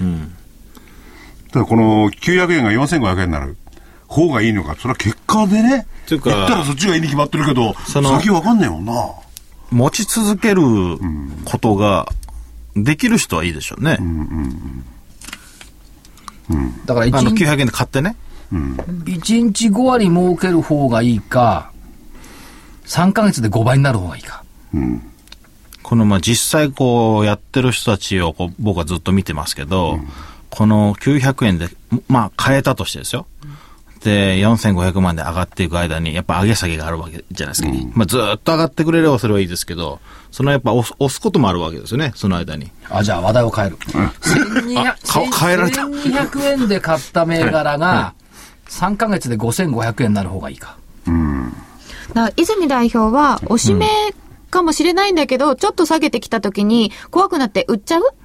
[1.53, 3.57] ただこの900円が4500円になる
[4.13, 5.87] 方がいいのか、それは結果でね。
[6.09, 8.93] 言ったらそっちがいいに決まってるけど、その先わかんねえもんな。
[9.71, 10.63] 持ち続ける
[11.45, 12.07] ことが
[12.77, 13.99] できる人はいいでしょうね。
[16.85, 18.17] だからあの、1日900円で買ってね。
[19.07, 21.73] 一日5割儲ける方がいいか、
[22.85, 24.45] 3ヶ月で5倍になる方がいいか。
[25.83, 29.99] このまあ実際こうやってる人たちをこう僕はずっと見てますけど、
[30.51, 31.69] この900円で、
[32.09, 33.27] まあ変えたとしてですよ。
[34.05, 37.69] で、4500万で上がっていく間に、やっぱ上げ下げがあるわけじゃないですか。
[37.95, 42.71] まあずーっと上がってくれればそれはいいですけど、そのやっぱ押す押すこともあるわけですよね、その間に。
[42.91, 43.77] あ、じゃあ話題を変える。
[43.77, 44.95] 1200あ
[45.31, 48.15] か変えられた1200円で買った銘柄が、
[48.69, 50.77] 3ヶ月で5500円になる方がいいか。
[51.05, 53.87] だから泉代表は、おしめ
[54.51, 58.03] かもしれないんだけど、ちょっと下げてきた時に怖くなって売っちゃう？
[58.03, 58.17] だか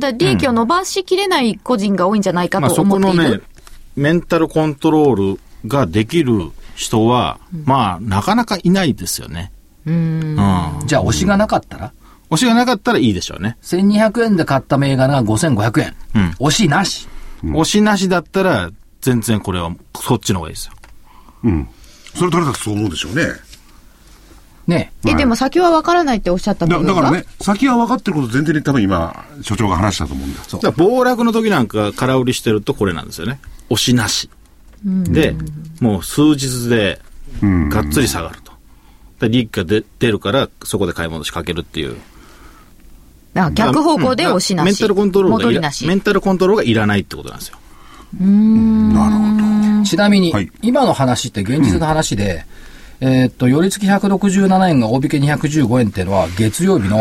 [0.00, 3.16] ら利益を伸ばしきれない個人が多いんじゃないかとまあそ思っている。
[3.16, 3.40] このね、
[3.96, 9.52] メンタルコントロールができる人は、まあなかなかいないですよね。
[9.86, 10.36] うん。
[10.86, 11.92] じゃあ、推しがなかったら？
[12.30, 13.56] 推しがなかったらいいでしょうね。
[13.62, 15.94] 1200円で買った銘柄が5500円。
[16.14, 17.08] うん推しなし。
[17.42, 20.72] 推しなしだったら、全然これはそっちの方がいいですよ。
[21.44, 21.68] うん。
[22.14, 23.24] それ誰だってそう思うでしょうね。
[24.66, 30.40] ねえ、でも先は分からないっておっしゃった部だだからね、先は分かってること前提に多分今、所長が話したと思うんだ。
[30.40, 33.40] だから暴落の時なんか空売りしてるとこれなんですよね。
[33.70, 34.30] 押しなし。
[34.84, 35.34] で、
[35.80, 37.00] もう数日で
[37.42, 38.52] がっつり下がると。
[39.20, 41.96] で利益が出出るから、そこで買い戻しかけるっていう。
[43.34, 44.66] だから逆方向で押しなし。
[44.66, 45.86] メンタルコントロールがいら戻りなし。
[45.86, 47.58] メンタルコントロールがいらないってことなんですよ。
[48.20, 49.84] なるほど。
[49.84, 52.44] ちなみに、はい今の話って現実の話で、
[53.04, 57.00] えーっと、寄り付き167円が大引け215円っていうのは、月曜日の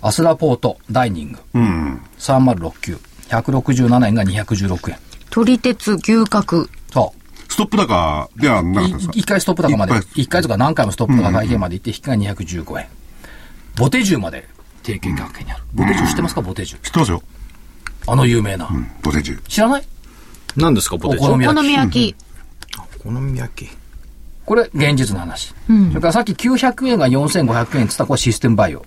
[0.00, 2.00] アスラポートダイニング、うん。
[2.20, 2.98] 3069、
[3.30, 4.98] 167円が216円。
[5.30, 6.68] 取り鉄牛角。
[6.92, 7.12] そ
[7.48, 8.90] ストップ高ではなかう。
[8.90, 9.12] ったですか？
[9.16, 12.86] い一回ストップ高まで一、回とか何回もストップ高会計まで行って、引きが215円。
[13.76, 14.46] ボテジュまで
[14.84, 15.64] 提携関係にある。
[15.74, 16.78] ボテジュ知ってますか、ボテジュ。
[16.80, 17.22] 知ってますよ。
[18.06, 18.68] あの有名な。
[18.70, 18.88] うん。
[19.02, 19.42] ボテジュ。
[19.48, 19.84] 知らない？
[20.56, 21.24] 何ですか、ポテチ。
[21.24, 22.16] お好みお好み焼き。
[23.00, 23.68] お好み焼き。
[24.46, 25.54] これ、現実の話。
[25.66, 28.84] それからさっき900円が4500円って言ったら、これシステムバイオ。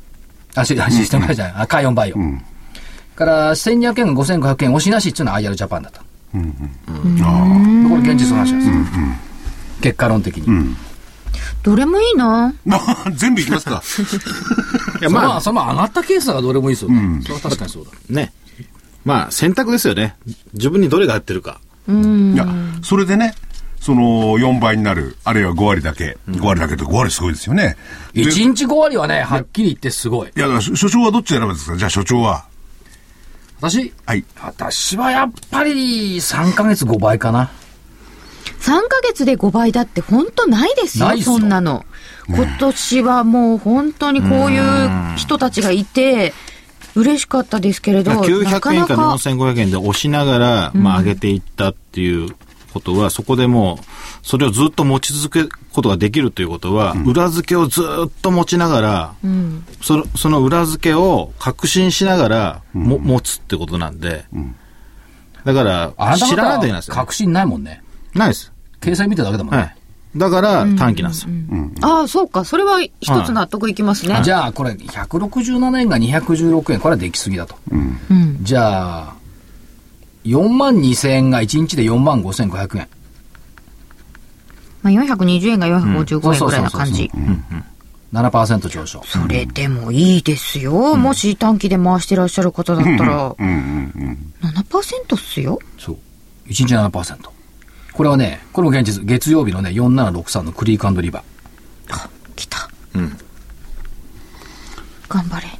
[0.55, 1.53] あ、シシステム会社じゃない。
[1.63, 2.17] あ、カイオンバイオ。
[3.15, 6.01] から、1200円が5500円、押しなしっていうのは IR ジャパンだった。
[6.01, 8.69] これ現実の話です。
[9.81, 10.75] 結果論的に。
[11.63, 12.53] どれもいいな。
[13.13, 13.81] 全部いきますか。
[14.99, 17.21] いや、まあ、まあ、その上がったケースがどれもいいですよね。
[17.23, 17.91] それは確かにそうだ。
[18.09, 18.33] ね。
[19.05, 20.15] まあ、選択ですよね。
[20.53, 21.59] 自分にどれが合ってるか。
[21.87, 22.45] いや、
[22.83, 23.33] それでね、
[23.88, 27.78] その4倍になる、あるいは5割だけ、5割だけと5割すごいですよね。
[28.12, 30.28] で1日5割はね、はっきり言ってすごい。
[30.28, 31.78] いや、だから所所長はどっち選ぶんですか？
[31.78, 32.47] じゃあ所長は。
[33.62, 33.93] 私？
[34.06, 34.26] はい。
[34.41, 37.50] 私はやっぱり3ヶ月5倍かな。
[38.60, 41.86] 3ヶ月で5倍だって本当ないですよ、そんなの。
[42.28, 46.34] 今年はもう本当にこういう人たちがいて、
[46.95, 52.36] 嬉しかったですけれど、な900円からかなか、4500円で押しながら、まあ、上げていったっていう
[52.77, 53.85] ことは、そこでもう、
[54.21, 59.13] それをずっと持ち続けることができるということは、裏付けをずっと持ちながら、
[59.81, 64.25] そのその裏付けを確信しながらも、持つってことなんで、
[65.43, 66.99] だから知らないといけない方ですよ、ね。
[66.99, 67.81] 確信ないもんね。
[68.13, 68.51] ないです。
[68.81, 69.59] 掲載見てるだけだもんね。
[69.59, 69.75] はい。
[70.15, 71.29] だから短期なんですよ。
[71.81, 72.91] ああ、そうか、それは一
[73.25, 74.19] つ納得いきますね。
[74.23, 77.55] じゃあ、これ、167円が216円、これはできすぎだと。
[77.69, 78.37] うん。
[78.41, 79.15] じゃあ、
[80.27, 82.87] 4万2000円が1日で4万5500円。
[84.83, 87.09] まあ、420円が455円ぐらいな感じ。
[88.13, 89.03] 7%上昇。
[89.05, 90.95] それでもいいですよ。
[90.95, 95.59] もし短期で回してらっしゃる方だったら、7%っすよ。
[95.77, 95.97] そう。
[96.47, 97.17] 1日7%。
[97.93, 102.09] これはね、これも現実、月曜日のね、4763のクリークリバー。
[102.35, 102.69] 来た。
[102.93, 103.17] うん。
[105.09, 105.56] 頑張れ。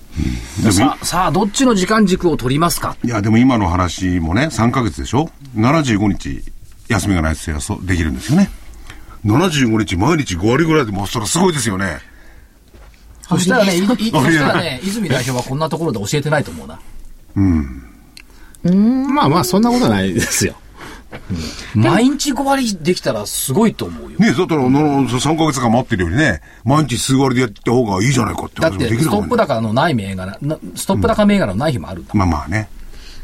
[0.62, 2.96] でもさあ、さあ、どっちの時間軸を取りますか？
[3.04, 6.44] いや、でも今の話もね、3ヶ月でしょ ?75 日
[6.88, 8.50] 休みがないとやそうできるんですよね。
[9.26, 12.00] 75日毎日5割ぐらいでもそれはすごいですよね。
[13.22, 16.80] そしたらね、いいそあしたらね、泉代表はこんなところで教えてないと思うな。
[19.12, 20.56] まあまあ、そんなことはないですよ。
[21.76, 24.20] 毎日5割できたらすごいと思うよ。
[24.20, 29.38] ねだったら、の3ヶ月間待ってるよりね、毎日数割でやった方がいいじゃないかってだって、話もできるストップ。
[29.38, 32.14] 高のない銘柄、なストップ高銘柄のない日もあるんだ。
[32.14, 32.70] まあまあね。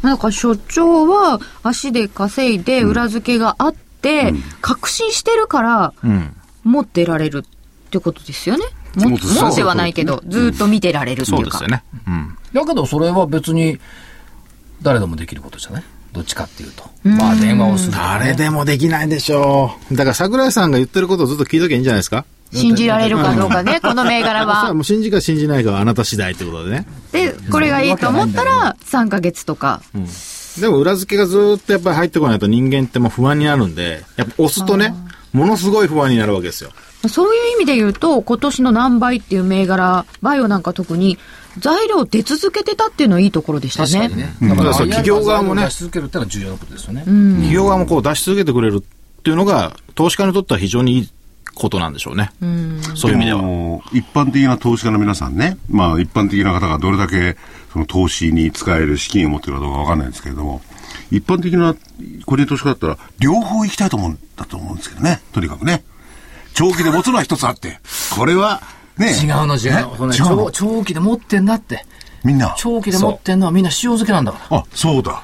[0.01, 6.35] なんか所長は足で稼いで裏付けがあって、確信してるから、うん。
[6.63, 8.65] 持ってられるってことですよね。
[8.95, 11.57] も持って持ってはないけど、ずっと見てられるっていうか。
[11.57, 11.83] そうですよね。
[12.07, 12.37] うん。
[12.53, 13.79] だけど、それは別に、
[14.81, 15.83] 誰でもできることじゃない？
[16.13, 16.83] どっちかっていうと。
[17.03, 19.95] まあ、電話をするね、誰でもできないでしょう。
[19.95, 22.25] だから桜井さんが言ってることをずっと聞いときゃいいんじゃないですか？
[22.53, 24.81] 信じられるかどうかね、 この銘柄ははも。
[24.81, 26.85] う信じか信じないかはあなた次第ってことでね。
[27.11, 29.81] で、これがいいと思ったら、3ヶ月とか。
[30.61, 34.93] でも裏付けがずっとやっぱり入ってこないと人間ってもう不安になるんで、やっぱ押すとね、
[35.31, 36.69] ものすごい不安になるわけですよ。
[37.09, 41.17] そういう意味で言うと、今年の何倍っていう銘柄、バイオなんか特に、
[41.59, 44.09] 材料出続けてたっていうのはいいところでしたね。
[44.09, 44.55] 確かにね。
[44.55, 47.01] だから企業側もね出し続けるってのは重要なことですよね。
[47.01, 51.09] 企業側もこう出し続けてくれるっていうのが、投資家にとっては非常にいい
[51.55, 52.31] ことなんでしょうね。
[52.95, 53.41] そういう意味では。
[53.41, 57.37] も一般的な投資家の皆さんね、まあ一般的な方がどれだけ
[57.71, 60.61] その投資に使える資金を持ってるかどうかわかんないんですけれども、
[61.11, 61.75] 一般的な
[62.25, 65.83] 個人投資家だったら両方行きたいと思うんだと思うんですけどね、とにかくね。
[66.55, 67.79] 長期で持つのは一つあって、
[68.15, 68.61] これは
[68.97, 70.07] ね、違うの違うの。
[70.07, 70.15] ね？
[70.15, 70.51] 違うの？
[70.51, 71.85] 長長期で持ってんだって。
[72.23, 72.55] みんな？
[72.57, 74.57] 長期で持ってんのはみんな塩漬けなんだから。
[74.57, 75.23] あ、そうだ。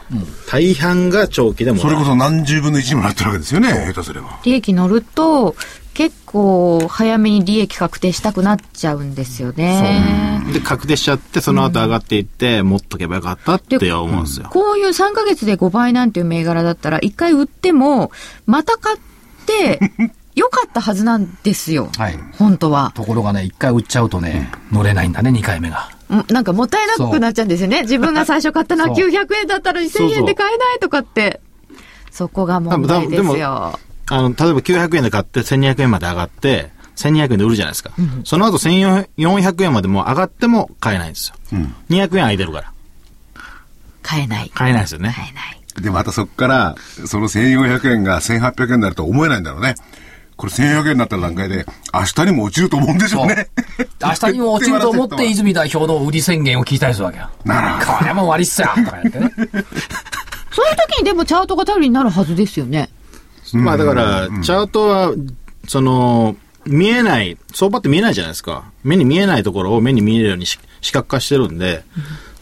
[0.49, 4.39] 大半が長期でもそれこそ何十分の一にもなってるわけですよね、下手すれば。
[4.43, 5.55] 利益乗ると、
[5.93, 10.41] 結構早めに利益確定したくなっちゃうんですよね。
[10.53, 14.49] で、確定しちゃって、その後上がっていって、持っとけばよかったって思うんですよ。
[14.49, 18.11] こういう3ヶ月で5倍なんていう銘柄だったら、1回売っても、
[18.45, 18.99] また買っ
[19.45, 19.79] て、
[20.39, 21.89] 良かったはずなんですよ。
[21.97, 22.91] はい本当は。
[22.95, 25.89] ところがね、一回売っちゃうとね、乗れないんだね、二回目が。
[26.09, 27.81] うんなんかもったいなくなっちゃうんですよね。
[27.81, 31.41] 自分が最初買ったのはそう900円だったのに1000そうそう円で買えないとかって。
[32.11, 33.79] そこが問題ですよ。
[34.11, 37.91] あの、例えば900円で買って1200円まで上がって、1200円で売るじゃないですか。
[38.23, 41.35] その後1400円までもう上がっても買えないんですよ。
[41.89, 42.73] 200円空いてるから。
[44.01, 44.51] 買えない。
[44.53, 45.13] 買えないですよね。
[45.15, 45.83] 買えない。
[45.83, 46.75] で、またそこから、
[47.05, 49.75] その1400円が1800円になると思えないんだろうね。
[50.39, 53.49] これ1400円になった段階で、明日にも落ちると思うんでしょうね。
[54.01, 57.29] 明日にも落ちると思って、泉代表の売り宣言を聞いたりするわけよ。
[57.43, 59.33] なるほこれも終わりっすよとかやってね。
[59.35, 59.51] そういう
[60.87, 62.89] 時にでもチャートが頼りになるはずですよね。
[63.51, 65.13] まあだから、チャートは、
[65.67, 68.63] その、見えない、相場って見えないじゃないですか。
[68.85, 71.83] 目に見えないところを目に見えるようにし視覚化してるんで、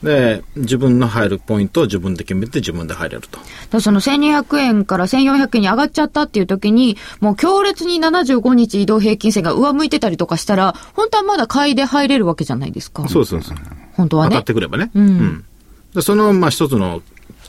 [0.03, 3.39] で、自分の入るポイントを自分で決めて自分で入れると。
[3.71, 13.07] だその1200円から1400円に上がっちゃったっていう時に、もう強烈に75日移動平均線が上向いてたりとかしたら、本当はまだ買いで入れるわけじゃないですか。
[13.07, 13.53] そうそうです。
[13.93, 14.29] 本当はね。
[14.31, 14.91] 当たってくればね。
[14.93, 15.45] うん
[15.93, 17.01] でその、まあ、一つの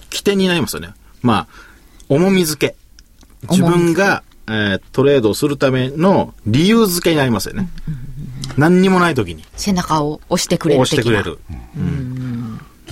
[0.08, 0.94] 起点になりますよね。
[1.20, 1.46] まあ、
[2.08, 2.76] 重み付け。
[3.50, 7.68] 自分が、えートレードをするための理由付けになりますよね。
[8.58, 11.38] 何にもない時に背中を押してくれる押してくれる。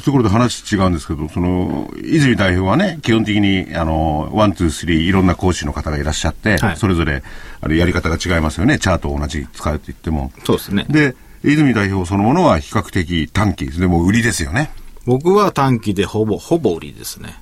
[0.04, 7.24] ところで話違うんですけど、その、泉代表はね、基本的に、あの、ワン、ツー、スリー、いろんな講師の方がいらっしゃって、はいそれぞれ、
[7.60, 8.78] あの、やり方が違いますよね。
[8.78, 10.30] チャートを同じ使うって言っても。
[10.44, 10.86] そうですね。
[10.88, 13.86] で、泉代表そのものは比較的短期ですね。
[13.86, 14.70] もう売りですよね。
[15.06, 17.34] 僕は短期でほぼ、ほぼ売りですね。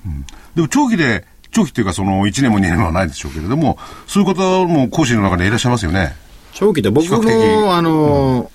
[0.55, 6.15] でも長期で、長期っていうかその1年も2年もないでしょうけれども、そういう方も講師の中でいらっしゃいますよね。
[6.55, 8.49] 長期で僕も、あの、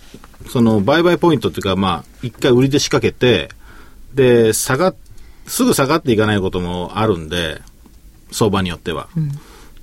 [0.49, 3.51] その、売買ポイントっていうか、まあ、一回売りで仕掛けて、
[4.15, 4.97] で、下がっ、
[5.47, 7.61] すぐ下がっていかないこともあるんで、
[8.33, 9.09] 相場によっては。
[9.15, 9.23] だ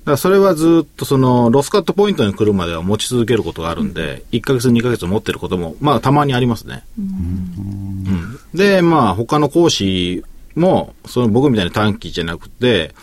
[0.04, 6.84] からそれはずっとその、ロスカットポイントに来るまでは持ち続けることがあるんで、1ヶ月2ヶ月持ってることも、まあ、たまにありますね。
[6.98, 10.24] うんで、まあ、他の講師
[10.56, 12.94] も、その僕みたいに短期じゃなくて、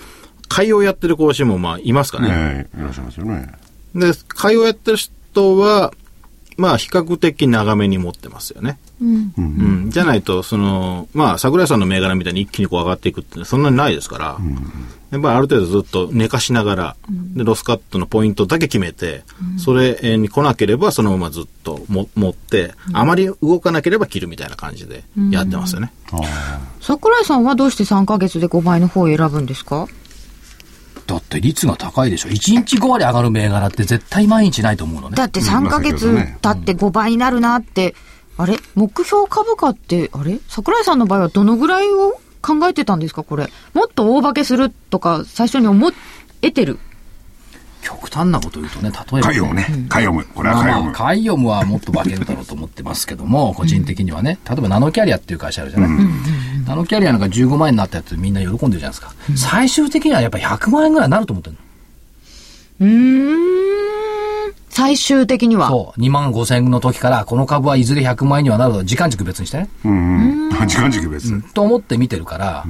[0.50, 2.28] 買いをやってる講師もまあ、いますかね。
[2.32, 3.65] ええいらっしゃいますよね。
[3.96, 5.94] で、買いをやってる人は、
[6.58, 8.78] まあ、比較的長めに持ってますよね。
[9.02, 9.90] うん。
[9.90, 14.38] じゃないと、その、まあ、桜井さんの銘柄みたいに一気にこう上がっていくってそんなにないですから、
[15.12, 19.24] やっぱりある程度ずっと寝かしながら、で、ロスカットのポイントだけ決めて、
[19.58, 25.92] それに来なければそのままずっとも持って、あまり動かなければ切るみたいな感じでやってますよね。
[26.14, 26.18] あ
[26.80, 29.88] 桜井さんはどうして3ヶ月で5倍の方を選ぶんですか？
[31.08, 32.30] だって率が高いでしょ。
[32.30, 32.34] 1
[32.66, 35.16] 日5割上がる銘柄って絶対毎日ないと思うのね。
[35.16, 37.94] だって3ヶ月経って5倍になるなって、
[38.38, 38.58] あれ？
[38.74, 40.40] 目標株価って、あれ？
[40.48, 43.24] 桜井さんの場合はどのぐらいを考えてたんですか？
[43.24, 43.48] これ。
[43.74, 45.92] もっと大化けするとか最初に思
[46.42, 46.80] えてる？
[47.86, 49.68] 極端なこと言うとね、例えば、カイオムね。
[49.90, 50.26] カイオム。
[50.34, 50.78] これはカイオム。
[50.78, 55.90] まあまあ、カイオムはもっと化けるだろうと思ってますけども、個人的にはね、例えばナノキャリアっていう会社あるじゃない、
[56.68, 59.14] ナノキャリアなんか15万円になったやつみんな喜んでるじゃないですか。
[59.36, 61.56] 最終的にはやっぱ100万円ぐらいになると思ってる
[62.80, 62.88] の。
[62.88, 64.54] うーん。
[64.70, 65.70] 最終的には。
[65.70, 66.00] そう。
[66.00, 69.70] 2万5千円の時から、この株はいずれ100万円にはなると、時間軸別にしてね。
[69.86, 70.68] うんうん。
[70.68, 71.42] 時間軸別。
[71.54, 72.66] と思って見てるから、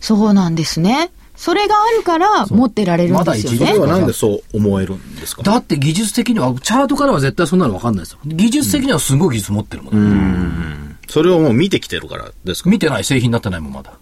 [0.00, 1.10] そうなんですね。
[1.44, 3.78] それがあるから持ってられるんですよまだ一れ時。
[3.78, 5.42] はなんでそう思えるんですか？
[5.42, 8.18] だって技術的には、チャートからは絶対そんなの分かんないですよ。
[8.24, 12.70] 技術的にはすごい技術持ってるもん、それをもう見てきてるからですか？
[12.70, 13.92] 見てない製品になってないもん、まだ。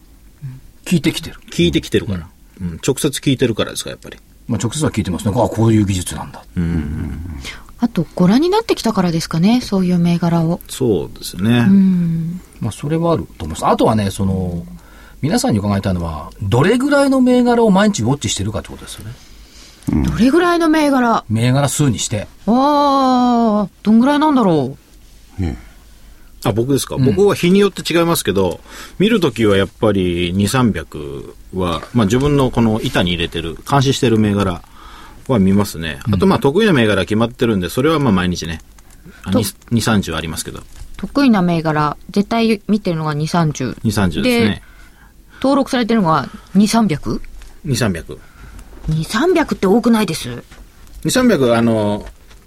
[0.85, 1.41] 聞いてきてる。
[1.51, 2.29] 聞いてきてるから。
[2.61, 4.19] うん直接聞いてるからですか、やっぱり。
[4.47, 5.35] まあ、直接は聞いてますね。
[5.37, 6.45] あこういう技術なんだ。
[7.81, 9.61] あと、ご覧になってきたからですかね。
[9.61, 10.61] そういう銘柄を。
[10.69, 11.67] そうですね。
[11.69, 12.41] うん。
[12.61, 13.67] まあ、それはあると思います。
[13.67, 14.65] あとはね、その、
[15.23, 19.13] 皆さんに伺いたいのは、どれぐらいの銘柄を毎日ウォッチしてるかってことですよね。
[20.05, 21.25] どれぐらいの銘柄？
[21.29, 22.27] 銘柄数にして。
[22.47, 24.77] ああ、どんぐらいなんだろ
[25.39, 25.57] ね
[26.45, 28.61] あ、僕ですか、僕は日によって違いますけど、
[28.99, 30.37] 見るときはやっぱり2、
[30.73, 34.61] 300は、まあ自分のこの板に入れてる、監視してる銘柄
[35.29, 36.01] は見ますね。
[36.13, 38.61] あとまあ得意な銘柄決まってるんで、それはまあ毎日ね、
[39.23, 40.63] あと2、30ありますけど、う。
[40.97, 43.77] 得意な銘柄、絶対見てるのが2、30。
[43.83, 44.63] 2、30ですね。
[45.43, 47.21] 登録されてるのが2、300?
[47.67, 48.19] 2、300。
[48.89, 50.29] 2、300って多くないです。
[50.31, 50.43] 2、
[51.05, 52.07] 300、あの、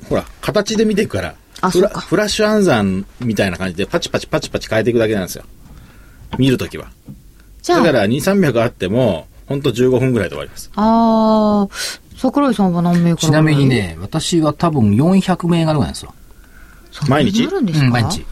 [0.10, 5.44] ほら、形で見ていくから、フラあそっかフラッシュ暗算みたいな感じでパチパチパチパチ変えていくだけなんですよ。
[6.38, 6.88] 見るときは。
[7.62, 10.72] じゃあ、だから2、300あっても、ほんと15分ぐらいで終わります。
[10.76, 11.76] ああ、
[12.18, 16.14] 桜井さんは何銘柄ちなみに、ね、私は多分400銘柄ぐらいなんですよ。
[17.10, 17.46] 毎日？
[17.46, 18.26] あるんですか、うん毎日。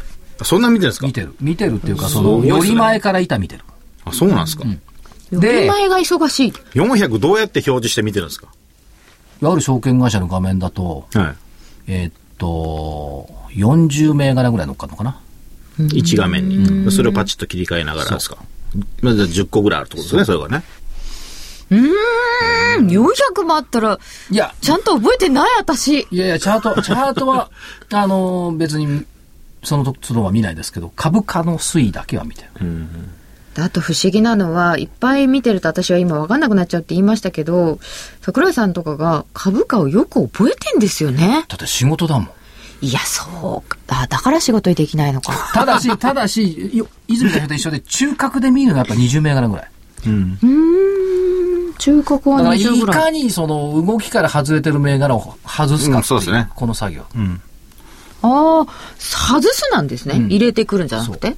[0.44, 1.08] そんな見てるんですか？
[1.08, 1.36] 見てる。
[1.42, 3.64] 見てるっていうか、そすの、より前から板見てる。
[4.06, 4.72] あ、そうなんですか、よ
[5.32, 6.52] り前が忙しい。
[6.74, 8.48] 400どうやって表示して見てるんですか？
[9.42, 11.36] ある証券会社の画面だと、は
[11.88, 15.20] えーっと、40銘柄ぐらい乗っかるのかな。
[15.80, 15.82] い。
[16.02, 16.92] 1画面に。
[16.92, 18.38] それをパチッと切り替えながらですか？
[19.02, 20.64] まず10個ぐらいあるってことですね、それがね。
[21.72, 24.00] うーん、400もあったら、
[24.32, 26.08] いや、ちゃんと覚えてない私。
[26.12, 27.50] いやいや、チャート、 チャートは、
[27.92, 29.06] あのー別に、
[29.64, 32.50] その都度は見ないですけど、株価の推移だけは見てる。
[33.62, 37.80] あと不思議なのは、いっぱい見てると私は今わかんなくなっちゃうって言いましたけど、
[38.22, 41.46] 桜井さんとかが株価をよく覚えてんですよね。
[41.48, 42.30] だって仕事だもん。
[42.82, 43.78] いや、そうか。
[43.88, 45.34] あだから仕事にできないのか。
[45.54, 49.68] ただし、 ただし、よ泉代表と一緒で、中核で見るのはやっぱ20銘柄ぐらい。
[50.06, 53.04] うーん、中核はだから、い20ぐらい。
[53.04, 57.04] かにその動きから外れてる銘柄を外すかっていうんそうですねこの作業。
[58.24, 58.66] ああ、
[58.98, 61.36] 外すなんですね、入れてくるんじゃなくて。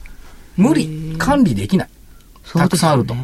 [0.57, 1.89] 無理、管理できない。
[2.53, 3.15] たくさんあると。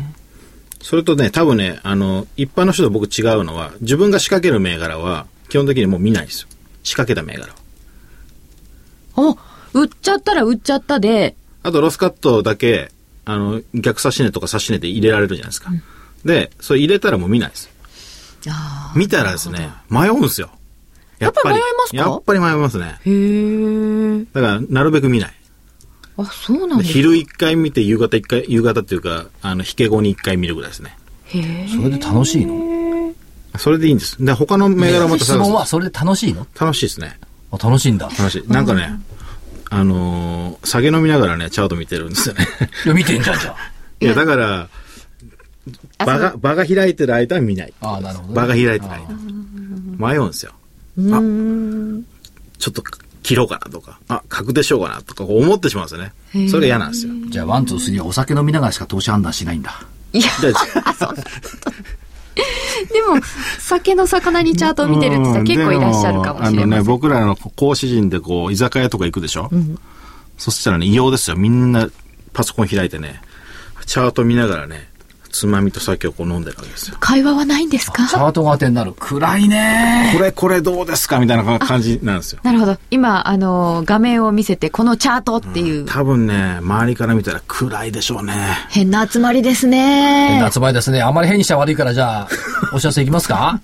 [0.82, 6.47] それとね、多分ね、あの、一般の人と僕違うのは、自分が仕掛ける銘柄は、基本的にもう見ないですよ。
[6.84, 9.32] 仕掛けた銘柄は。
[9.32, 9.36] あ、
[9.74, 12.91] 売っちゃったら売っちゃったで、あとロスカットだけ、
[13.26, 15.69] あの、逆差し値とか差し値で入れられるじゃないですか。
[16.26, 17.69] で、それ入れたらもう見ないです。
[18.49, 20.49] あ見たらですね、迷うんですよ。
[21.19, 21.97] やっぱり迷いますか？
[21.97, 22.99] やっぱり迷いますね。
[23.05, 24.26] ーへえ。
[24.34, 25.34] だから、なるべく見ない。
[26.22, 26.93] あ、そうなんですか？
[26.93, 30.97] 昼一回見て、夕方一回、夕方っていうか、あの、引け後に一回見るぐらいですね。
[31.26, 31.67] へえ。
[31.67, 33.13] それで楽しいの？
[33.57, 34.24] それでいいんです。
[34.24, 36.47] で、他の銘柄もまた質問はそれで楽しいの？
[36.59, 37.19] 楽しいですね。
[37.51, 38.07] あ楽しいんだ。
[38.07, 38.43] 楽しい。
[38.47, 38.89] なんかね、
[39.69, 42.47] あのー酒飲みながらね、チャート見てるんですよね。
[42.86, 43.55] いや、見てんじゃん、じゃ
[43.99, 44.69] いや、だから、
[45.97, 47.74] あ場が、場が開いてる間は見ない。
[47.82, 47.93] あ。
[47.93, 48.36] ああ、なるほどね。
[48.36, 48.84] 場が開いてる
[49.97, 50.07] 間。
[50.07, 50.53] 迷うんですよ。
[50.53, 51.01] あ、
[52.57, 52.84] ちょっと
[53.24, 56.13] 切ろうかなとか、あ、確定しようかなとか思ってしまうんですよね。
[56.49, 57.13] それが嫌なんですよ。
[57.30, 59.84] じゃあ、ワン、ツー、スリーはお酒飲みながらしか投資判断しないんだ。
[60.13, 60.53] いや、で
[62.91, 63.22] でも、
[63.59, 66.53] 酒の肴にチャートを見てるって結構いらっしゃるかもしれません。
[66.53, 69.49] でもあのね、僕らの講師陣でこう、居酒屋とか行くでしょ、
[70.38, 71.36] そしたらね、異様ですよ。
[71.36, 71.89] みんな
[72.34, 73.22] パソコン開いてね、
[73.86, 74.89] チャート見ながらね、
[75.32, 76.97] つまみと酒をこう飲んでるわけですよ。
[76.99, 78.07] 会話はないんですか？
[78.07, 78.93] チャートが当てになる。
[78.99, 81.19] 暗いねこれ、これどうですか？
[81.19, 82.41] みたいな感じなんですよ。
[82.43, 82.77] なるほど。
[82.91, 88.34] 今、あの、画面を見せて、このチャートっていう、多分ね、周りから見たら暗いでしょうね。
[88.69, 90.51] 変な集まりです変ねな。
[90.51, 91.01] 集まりですね。
[91.01, 92.27] あまり変にしちゃ悪いから、じゃあ、
[92.73, 93.59] お知らせいきますか？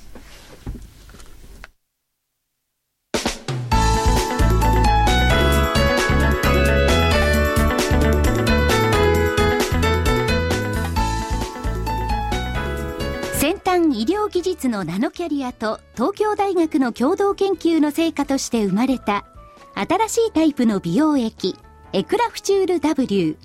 [13.98, 19.26] 医療技術のナノキャリアと東京大学の共同研究の成果として生まれた
[19.74, 21.58] 新しいタイプの美容液
[21.94, 23.38] エクラフチュール W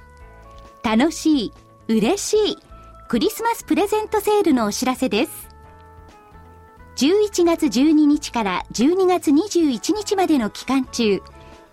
[0.83, 1.53] 楽しい
[1.89, 2.59] 嬉しい
[3.09, 5.49] クリスマスプレゼントセールのお知らせです。
[6.97, 11.23] 11月12日から12月21日までの期間中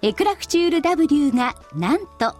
[0.01, 2.33] エクラフチュール W がなんと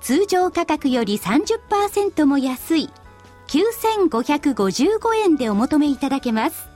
[0.00, 2.90] 通常価格より30%も安い
[3.50, 6.68] 9555円でお求めいただけます。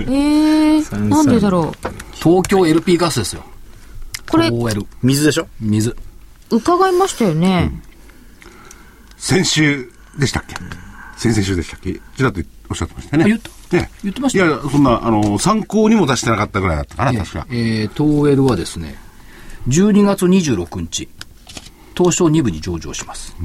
[0.00, 0.04] え
[0.80, 1.88] ー、なんでだろう？
[2.14, 3.44] 東京 LP ガスですよ。
[4.30, 4.86] これト、ーエル。
[5.02, 5.48] 水でしょ？
[5.60, 5.96] 水。
[6.50, 7.72] 伺いましたよね。
[9.16, 10.54] 先週でしたっけ？
[11.16, 11.92] 先々週でしたっけ？
[12.16, 12.40] ちらっと
[12.70, 13.24] おっしゃってましたね。
[13.24, 17.46] あ言ったね言ってましたいや、そんな、あの、参考にも出してなかったぐらいだったかな、確か。
[17.50, 18.96] えー、東エルはですね、
[19.68, 21.08] 12月26日、
[21.96, 23.36] 東証2部に上場します。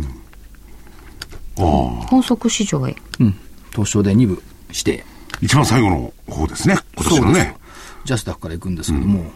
[1.55, 2.95] 本則市場へ。
[3.19, 3.35] うん。
[3.71, 5.05] 東証で2部して、
[5.41, 7.55] 一番最後の方ですね、今年のね。
[8.05, 9.31] ジャスダックから行くんですけども、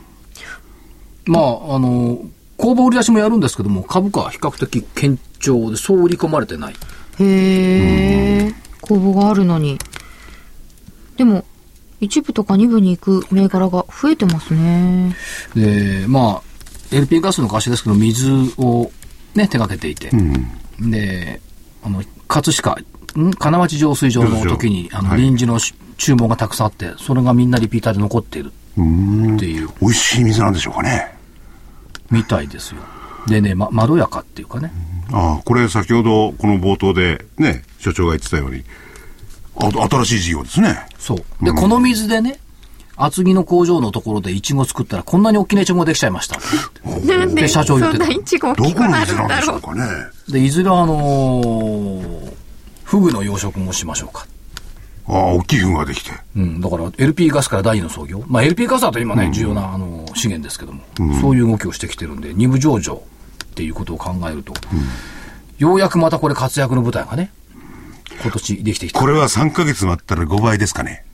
[1.26, 2.20] まあ、あの、
[2.58, 6.74] 公募売り出しもやるんですけども、株価は比較的堅調で、そう売り込まれてない。
[7.20, 9.80] へえ、公募があるのに。
[11.18, 11.46] でも、
[12.00, 15.16] 一部とか二部に行く銘柄が増えてますね。
[15.56, 18.92] で、まあ、LP ガスの会社ですけど、水を
[19.36, 20.12] ね、手掛けていて、
[20.80, 21.42] で、
[21.84, 22.82] あの、葛飾、
[23.18, 23.32] ん？
[23.32, 28.52] 金町浄水場の時に、あの、はい臨時のし注文がたくさんあって、それがみんなリピーターで残っている。
[28.52, 28.52] っ
[29.38, 31.14] ていう、美味しい水なんでしょうかね。
[32.10, 32.82] みたいですよ。
[33.28, 34.72] でね、ま、まろやかっていうかね。
[35.12, 38.64] ああ、これ先ほどこの冒頭でね、所長が言ってたように、
[39.58, 40.88] あ新しい事業ですね。
[40.98, 41.46] そう。
[41.46, 42.40] で、この水でね、
[43.02, 46.38] 厚木の工場のところでイチゴ作ったらこんなに大きなイチゴができちゃいました。
[47.06, 49.30] なんでで社長言ってたそんなイチゴ大どきくなるんだろう。
[49.30, 49.84] でしょうかね。
[50.30, 52.40] で、いずれはあのー
[52.90, 54.26] フグの養殖もしましょうか。
[55.08, 56.10] ああ、大きい糞ができて。
[56.36, 58.24] うん、だから LP ガスから第二の創業。
[58.28, 60.82] まあ LP ガスだと今ね、重要なあの資源ですけども、
[61.22, 63.04] そういう動きをしてきてるんで、二部上場
[63.44, 64.54] っていうことを考えると、
[65.60, 67.32] ようやくまたこれ活躍の舞台がね、
[68.24, 69.00] 今年できてきた。
[69.00, 71.06] これは3ヶ月待ったら5倍ですかね。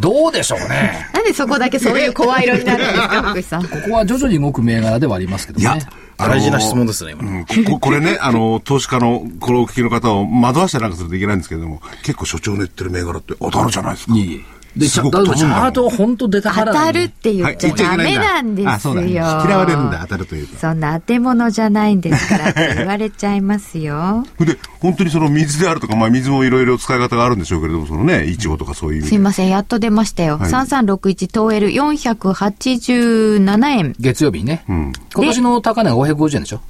[0.00, 1.08] どうでしょうね。
[1.14, 3.68] なんでそこだけそういう声色になるんですか、福士さん。
[3.68, 5.86] ここは徐々に動く銘柄ではありますけどいやもね。、
[6.16, 7.30] あの大事な質問ですね、今の。
[7.30, 14.14] うん ここれね、あの、投資家の、これをお聞きの方を惑わしてなんかするといけないんですけれども、結構所長の言ってる銘柄って当たるじゃないですか。
[14.14, 14.59] いえいえ。
[14.76, 18.70] で、チすごくャんだもんャートは本当出た当からたるって言っちゃダメなんですよ。
[18.70, 19.02] あ、そうだ。
[19.04, 20.58] 嫌われるんだ、当たるというか。
[20.58, 24.24] そんな当て物じゃないんですからって言われちゃいますよ。
[24.38, 29.02] で、本当にその水であるとか、まあ水もいろいろ使い方があるんでしょうけれども、そのね、イチゴとかそういう。
[29.02, 30.38] すいません、やっと出ましたよ。
[30.38, 33.94] はい3361東 L 487円。
[33.98, 34.62] 月曜日にね。
[34.70, 36.60] ん今年の高値が550円でしょ？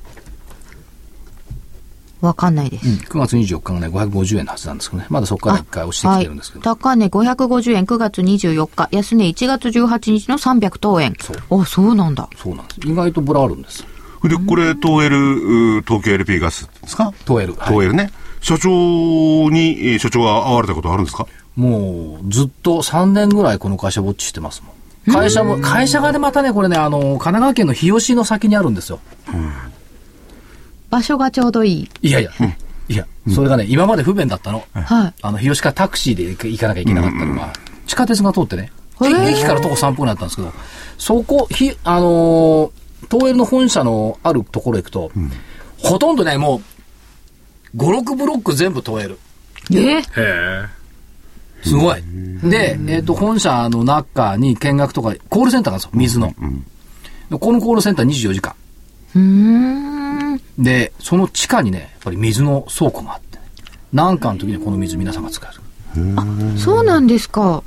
[2.21, 2.87] わかんないです。
[2.87, 5.07] 9月24日がね、550円のはずなんですけどね。
[5.11, 6.63] まだそこから一回押してきてるんですけど。
[6.65, 11.15] 高値550円9月24日、安値1月18日の300等円。
[11.21, 12.29] そうあ、そうなんだ。
[12.37, 12.81] そうなんです。
[12.89, 13.85] 意外とボラあるんです。
[14.23, 17.13] で、これ、東エル、う東京 LP ガスですか？
[17.27, 18.11] 東エルはい東エルね。
[18.43, 18.69] 社長
[19.51, 21.27] に、えー所長が会われたことあるんですか？
[21.57, 25.15] もう、ずっと3年ぐらいこの会社ウォッチしてますもん。
[25.15, 29.01] 会社も、会社がね、またね、これね、あの、神奈川県の日吉の先にあるんですよ。
[30.91, 31.91] 場所がちょうどいい。
[32.03, 32.31] いやいや、
[32.89, 34.65] いや、それがね、今まで不便だったの。
[34.73, 35.15] はい。
[35.23, 37.53] あの、日吉からタクシーで行かなきゃいけなかったのが、
[37.87, 40.53] 地下鉄が通ってね、駅から徒歩3分だったんですけど、
[40.99, 42.71] そこ、ひ、あのー
[43.11, 45.11] 東映の本社のあるところ行くと、
[45.79, 46.61] ほとんどね、も
[47.75, 49.19] う、5、6ブロック全部東映る。
[49.73, 49.99] え？
[49.99, 50.67] へえ。
[51.63, 52.03] すごい。
[52.43, 56.35] で、えっ、と、本社の中に見学とか、コールセンターがあるんですよ、水の。
[57.31, 58.55] でこのコールセンター24時間。
[59.15, 60.41] うーん。
[60.59, 63.43] で、その地下にね、やっぱり水の倉庫があって、ね、
[63.93, 65.61] なんかの時にこの水皆さんが使える。
[66.59, 67.63] そうなんですか。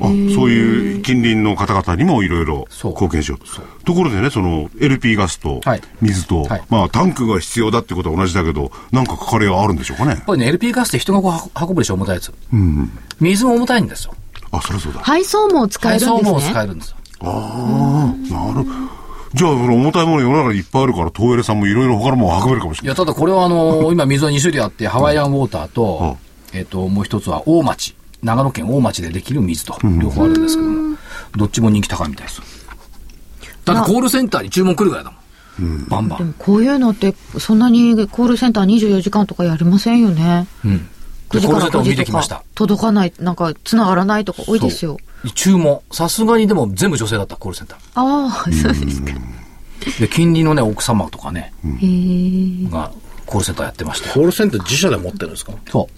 [0.00, 0.14] あそう
[0.50, 3.46] いう近隣の方々にもいろいろそう貢献しようと。
[3.84, 10.24] ところでね、その LP ガスとはい水と、はいまあタンクが必要だってことは同じだけど、なんか関わりがあるんでしょうかねやっ。
[10.24, 12.32] ぱりね、LP ガスって人がこう運ぶでしょ、重たいやつ。
[13.20, 14.14] 水も重たいんですよ。
[14.50, 15.00] あ、そりゃそうだ。
[15.00, 16.50] 配送網を使え配送もるんですね。
[16.50, 16.96] 使えるんですよ。
[17.22, 18.66] なる
[19.34, 23.06] じゃあ、その重たいもの世の中にいっぱいあるから、東エレさんもいろいろ他のもの運べるかもしいや、れない。
[23.06, 26.18] ただこれはあのー 今水は2種類あって、ハワイアンウォーターと、
[26.52, 27.94] えっ、と、もう一つは大町。
[28.22, 30.96] 長野県大町でできる水と、両方あるんですけども、
[31.36, 32.40] どっちも人気高いみたいです。
[33.64, 35.16] だってコールセンターに注文来るぐらいだも
[35.66, 35.86] ん。
[35.88, 36.18] バンバン。
[36.18, 40.46] でもこういうのって、そんなにコールセンター24時間とかやりませんよね。
[40.64, 40.88] うん。
[41.30, 42.44] 9時からでコールセンターを5時とか見てきました。
[42.54, 44.98] 届かない、なんか繋がらないとか多いですよ。
[45.30, 45.80] 注文。
[45.90, 49.12] さすがにでも全部女性だった、コールセンタああ、そうですか。
[49.12, 50.00] ー。
[50.00, 51.86] で、近隣のね、奥様とかね、へ
[52.66, 52.70] え。
[52.70, 52.92] が、
[53.26, 54.14] コールセンターやってましたよ。
[54.14, 55.52] コールセンター自社で持ってるんですか？
[55.68, 55.88] そ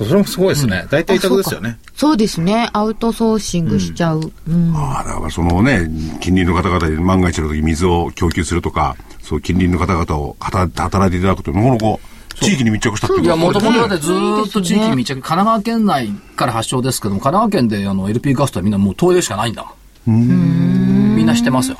[0.00, 0.04] う。
[0.04, 0.86] それもすごいですね。
[0.90, 1.76] 大体委託ですよね。
[1.96, 2.70] そうですね。
[2.72, 4.32] アウトソーシングしちゃう。
[4.48, 4.72] うん。
[4.76, 19.64] ああ、だからそのね、近隣の方々に万が一の時水を供給するとか、そう近隣の方々を働働いていただくというのも、こう、地域に密着したっていや、もことともとだってずーっと地域密着、神奈川県内から発祥ですけども、神奈川県であの LP ガスとはみんなもう東映しかないんだ
[20.06, 21.16] もん。
[21.16, 21.78] みんな知ってますよ。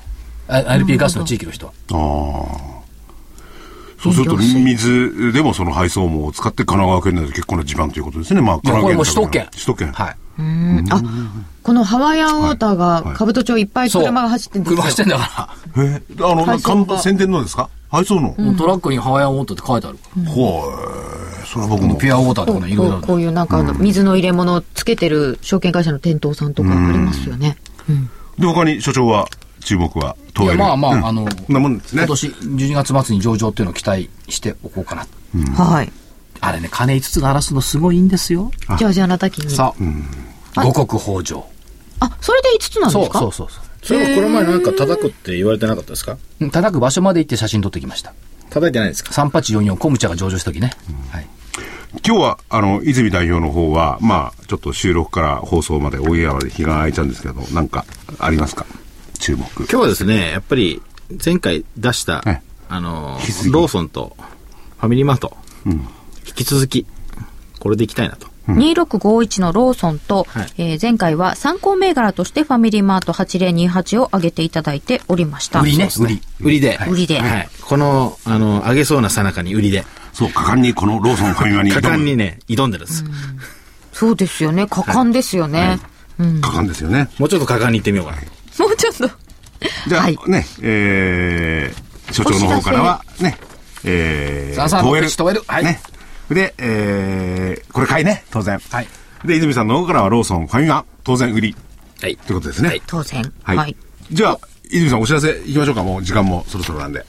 [0.49, 1.73] あ LP ガスの地域の人は。
[1.93, 2.79] ああ。
[4.01, 8.41] そうすると、水でもその配送網を使って神奈川県内で結構な地盤ということですね。
[8.41, 9.31] まあ、いや、これも首都圏。
[9.31, 9.49] 奈川県。
[9.53, 9.93] 首都圏。
[9.93, 10.17] はい。
[10.91, 11.03] あ、
[11.65, 14.03] このハワイアンウォーターが、兜町いっぱいそう。
[14.05, 14.77] 車が走ってるんですよ。
[14.77, 16.35] 車走ってんだかえあ
[16.77, 17.69] の、宣伝のですか？
[17.91, 18.53] 配送の、ら。
[18.55, 19.99] トラックにハワイアンウォーターって書いてある。
[20.29, 21.97] ほう、それは僕も。
[21.97, 27.57] ピュアウォーターとかね、いろいろあるこういうなんか水の入れ物をつけてる証券会社の店頭さんとかありますよね。
[27.89, 28.11] うん。
[28.39, 29.27] で、他に所長は、
[29.61, 32.07] 注目は、いや、まあまうんあ、あの、こんなもんですね今。
[32.09, 35.07] 年12月末に上場っていうのを期待しておこうかな。
[35.65, 35.93] はい。
[36.41, 38.53] あれね、金5つ鳴らすのすごいいいんですよ。
[38.79, 39.51] じゃあじゃああなたきに。
[39.51, 39.75] さ
[40.55, 41.43] あ、五穀豊穣。
[42.01, 43.19] あ、それで5つなんそうですか？
[43.19, 43.65] そうそうそう。
[43.65, 46.19] それはこの前なんか叩くって言われてなかったですか？
[46.41, 48.15] うん叩く場所まで行って写真撮ってきました。
[48.51, 50.73] 叩いてないですか？3844コムチャが上場した時ね。
[51.11, 51.27] はい。
[52.07, 57.85] 今日は、あの、泉代表の方は、まあ、ちょっと収録から放送までオンエアまで日が空いたんですけど、なんか、
[58.19, 58.67] ありますか？
[59.19, 59.47] 注目。
[59.57, 60.83] 今日はですね、やっぱり
[61.25, 63.19] 前回出した、はいあの
[63.51, 64.15] ローソンと
[64.79, 65.81] ファミリーマート、引
[66.35, 66.85] き続き、
[67.59, 68.27] これでいきたいなと。
[68.55, 75.61] 2651のローソンと、はいえー前回は参考銘柄としてファミリーマート8028を上げていただいておりました。
[75.61, 76.23] 売りね、売り。
[76.41, 76.79] 売りで。
[76.89, 77.49] 売りではい。
[77.63, 79.85] この、あの、上げそうなさなかに売りで。
[80.13, 81.97] そう、果敢にこのローソンファミマに果挑む。
[81.97, 83.05] 敢にね、挑んでるんです。
[83.93, 84.67] そうですよね。
[84.67, 85.79] 果敢ですよね。
[86.41, 87.09] 果敢ですよね。
[87.19, 88.19] もうちょっと果敢に行ってみようかな。
[88.67, 89.11] もうちょっと。
[89.89, 93.37] じゃあ、はいね、えー、所長の方からは、ね、
[93.85, 95.81] えー、さあさあトーエル目的トーエルはいね。
[96.31, 98.59] で、えー、これ買いね、当然。
[98.59, 98.89] はい。
[99.25, 101.57] で、泉さんの方からはローソン、ファミマ、当然売り。
[102.01, 102.13] はい。
[102.13, 102.69] ってことですね。
[102.69, 103.33] はい当然。
[103.43, 103.57] はい。
[103.57, 103.77] はい。
[104.13, 104.39] じゃあ、
[104.71, 105.83] 泉さんお知らせ行きましょうか。
[105.83, 107.05] もう時間もそろそろなんで。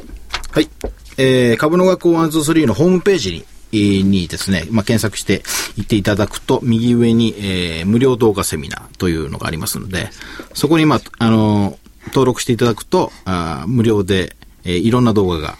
[0.51, 0.69] はい。
[1.17, 5.43] えー、株の学校123のホームページに、えーにですね、まあ、検索して
[5.75, 10.09] 行っていただくと、右上に、えー、無料動画セミナーというのがありますので、
[10.53, 15.57] そこに、まあ、あのー登録していただくと、あー無料で、えーいろんな動画が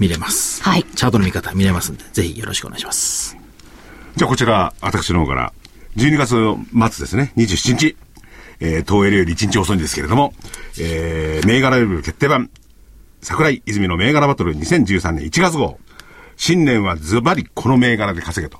[0.00, 0.62] 見れます。
[0.62, 3.36] はいチャートの見方見れますんで、ぜひよろしくお願いします。
[4.16, 5.52] じゃあこちら、私の方から、
[5.96, 7.96] 12月末ですね、27日、
[8.60, 10.34] えー、東映より1日遅いんですけれども、
[10.78, 12.50] えー、銘柄レベル決定版、
[13.22, 15.78] 桜井泉の銘柄バトル2013年1月号。
[16.36, 18.58] 新年はズバリこの銘柄で稼げと。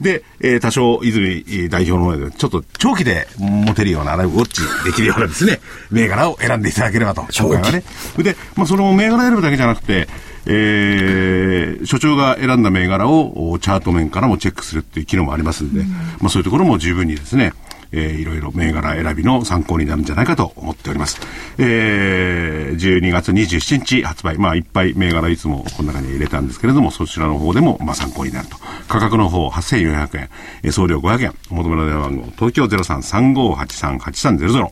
[0.00, 7.26] で、えー多少泉代表の方で、ちょっと長期で持てるような、ウォッチできるようなですね、 銘柄を選んでいただければと。
[7.32, 7.82] 今回はね。
[8.18, 10.08] で、まあ、その銘柄選ぶだけじゃなくて、
[10.46, 15.84] えー、所長が選んだ銘柄をおチャート面からもチェックするっていう機能もありますんで、
[16.18, 17.52] まあそういうところも十分にですね、
[17.92, 21.20] えーいろいろ銘柄選びの参考になるんじゃないかと思っております。
[21.58, 28.56] えー、12月27日発売、まあいっぱい銘柄いつもこの中に入れたんですけれども、そちらの方でもまあ参考になると。
[28.88, 30.28] 価格の方8400円、
[30.62, 34.68] えー送料500円、お求めの電話番号、東京0335838300、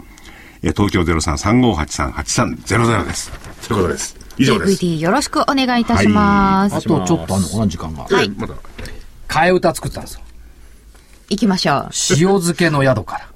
[0.62, 3.31] えー東京0335838300です。
[3.69, 4.16] ということです。
[4.39, 4.73] 以上です。
[4.85, 6.77] DVD よろしくお願いいたします。
[6.77, 8.05] あとちょっとあるのかな、時間が。
[8.05, 8.55] はいまだ
[9.29, 10.21] 替え歌作ったんですよ。
[11.29, 11.85] 行きましょう。
[12.11, 13.29] 塩漬けの宿から。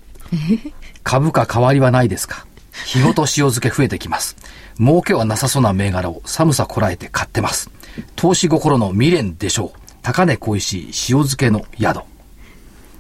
[1.05, 2.47] 株価変わりはないですか？
[2.86, 4.36] 日ごと塩漬け増えてきます。
[4.78, 7.70] 儲けはなさそうな銘柄を寒さこらえて買ってます。
[8.16, 9.78] 投資心の未練でしょう。
[10.03, 11.97] 高値恋しい塩漬けの宿。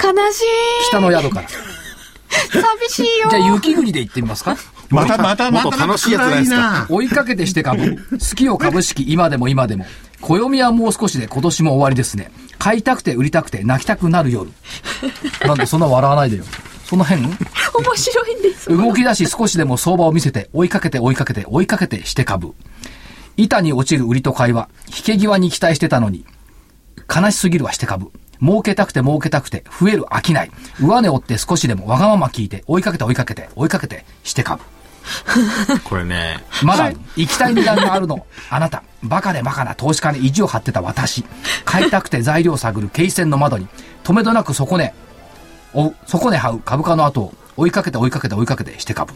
[0.02, 0.44] 悲しい。
[0.88, 1.48] 北の宿から。
[1.48, 3.30] 寂しいよ。
[3.30, 4.56] じゃあ雪国で行ってみますか？
[4.90, 7.96] またまたまたもっと楽しいやつないですか追いかけてして株。
[7.96, 9.86] 好きよ株式今でも今でも。
[10.22, 12.30] 暦はもう少しで今年も終わりですね。
[12.58, 14.50] 買いたくて売りたくて泣きたくなる夜。
[15.44, 16.44] なんでそんな笑わないでよ。
[16.86, 17.26] その辺？
[17.26, 17.36] 面
[17.96, 18.68] 白いんです。
[18.68, 22.54] 動き出し少しでも相場を見せて追いかけて追いかけて追いかけてして株。
[23.36, 26.24] 板に落ちる売りと買いは、引け際に期待してたのに、
[27.14, 28.10] 悲しすぎるはして株。
[28.40, 30.50] 儲けたくて儲けたくて増える商い。
[30.80, 34.62] 上値を追って少しでもわがまま聞いて追いかけて追いかけて追いかけてして株。
[35.84, 38.26] これね、まだ、行きたい値段があるの。
[38.50, 41.24] あなた、バカでバカな投資家に意地を張ってた私。
[41.64, 43.66] 買いたくて材料を探る経線の窓に、
[44.04, 44.94] 止めどなく底根、
[45.72, 49.12] 追う、底根這う株価の後を追いかけて追いかけて追いかけてして株。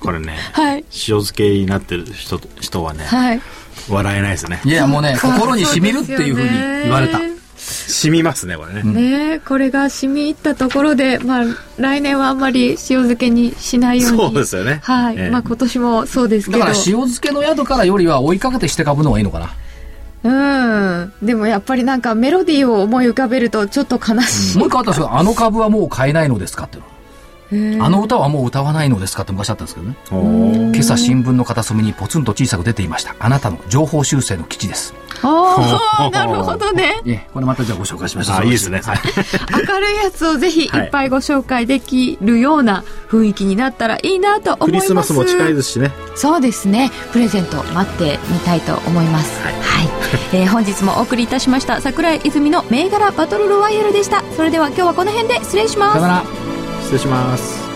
[0.00, 0.78] これね、はい。
[0.78, 3.40] 塩漬けになってる人と人はね、はい。
[3.88, 4.60] 笑えないですね。
[4.64, 6.48] いや、もうね、心に染みるっていうふうに
[6.84, 7.20] 言われた。
[7.64, 8.82] 染みますね、これね。
[8.82, 11.44] ねえ、これが染み入ったところで、まあ、
[11.78, 14.18] 来年はあんまり塩漬けにしないように。
[14.18, 15.16] そうですよねはい。
[15.16, 16.58] ええまあ、今年もそうですけど。
[16.58, 19.50] だから塩漬けの宿からよりは追いかけてして株の方がいいのかな。
[20.24, 21.12] うん。
[21.22, 24.58] でもやっぱりなんかメロディーを思い浮かべるとちょっと悲しい。
[24.58, 26.88] もう一個あったんですけど、あの株はもう買えないのですかっていうの。
[27.80, 29.96] あの歌はもう歌わないのですかって昔あったんですけどね。
[30.10, 33.14] 今朝新聞の片隅にポツンと小さく出ていました。
[33.18, 34.94] あなたの情報修正の基地です。
[35.22, 37.00] ああ、 なるほどね。
[37.06, 38.38] ええ、これまたじゃあご紹介しました。
[38.38, 38.80] あ、いいですね。
[38.84, 38.98] はい。
[39.68, 44.84] 明るいやつをぜひいっぱいご紹介できるような雰囲気になったらいいなと思クいます。
[44.84, 45.92] リスマスも近いですしね。
[46.16, 46.90] そうですね。
[47.12, 49.40] プレゼント待ってみたいと思います。
[49.42, 49.88] はい。
[50.32, 54.22] えー本日もお送りいたしました桜井泉の銘柄バトルロワイヤルでした。
[54.36, 56.08] それでは今日はこの辺で失礼しますさよな。
[56.08, 56.24] ら。
[56.84, 57.73] 失礼します。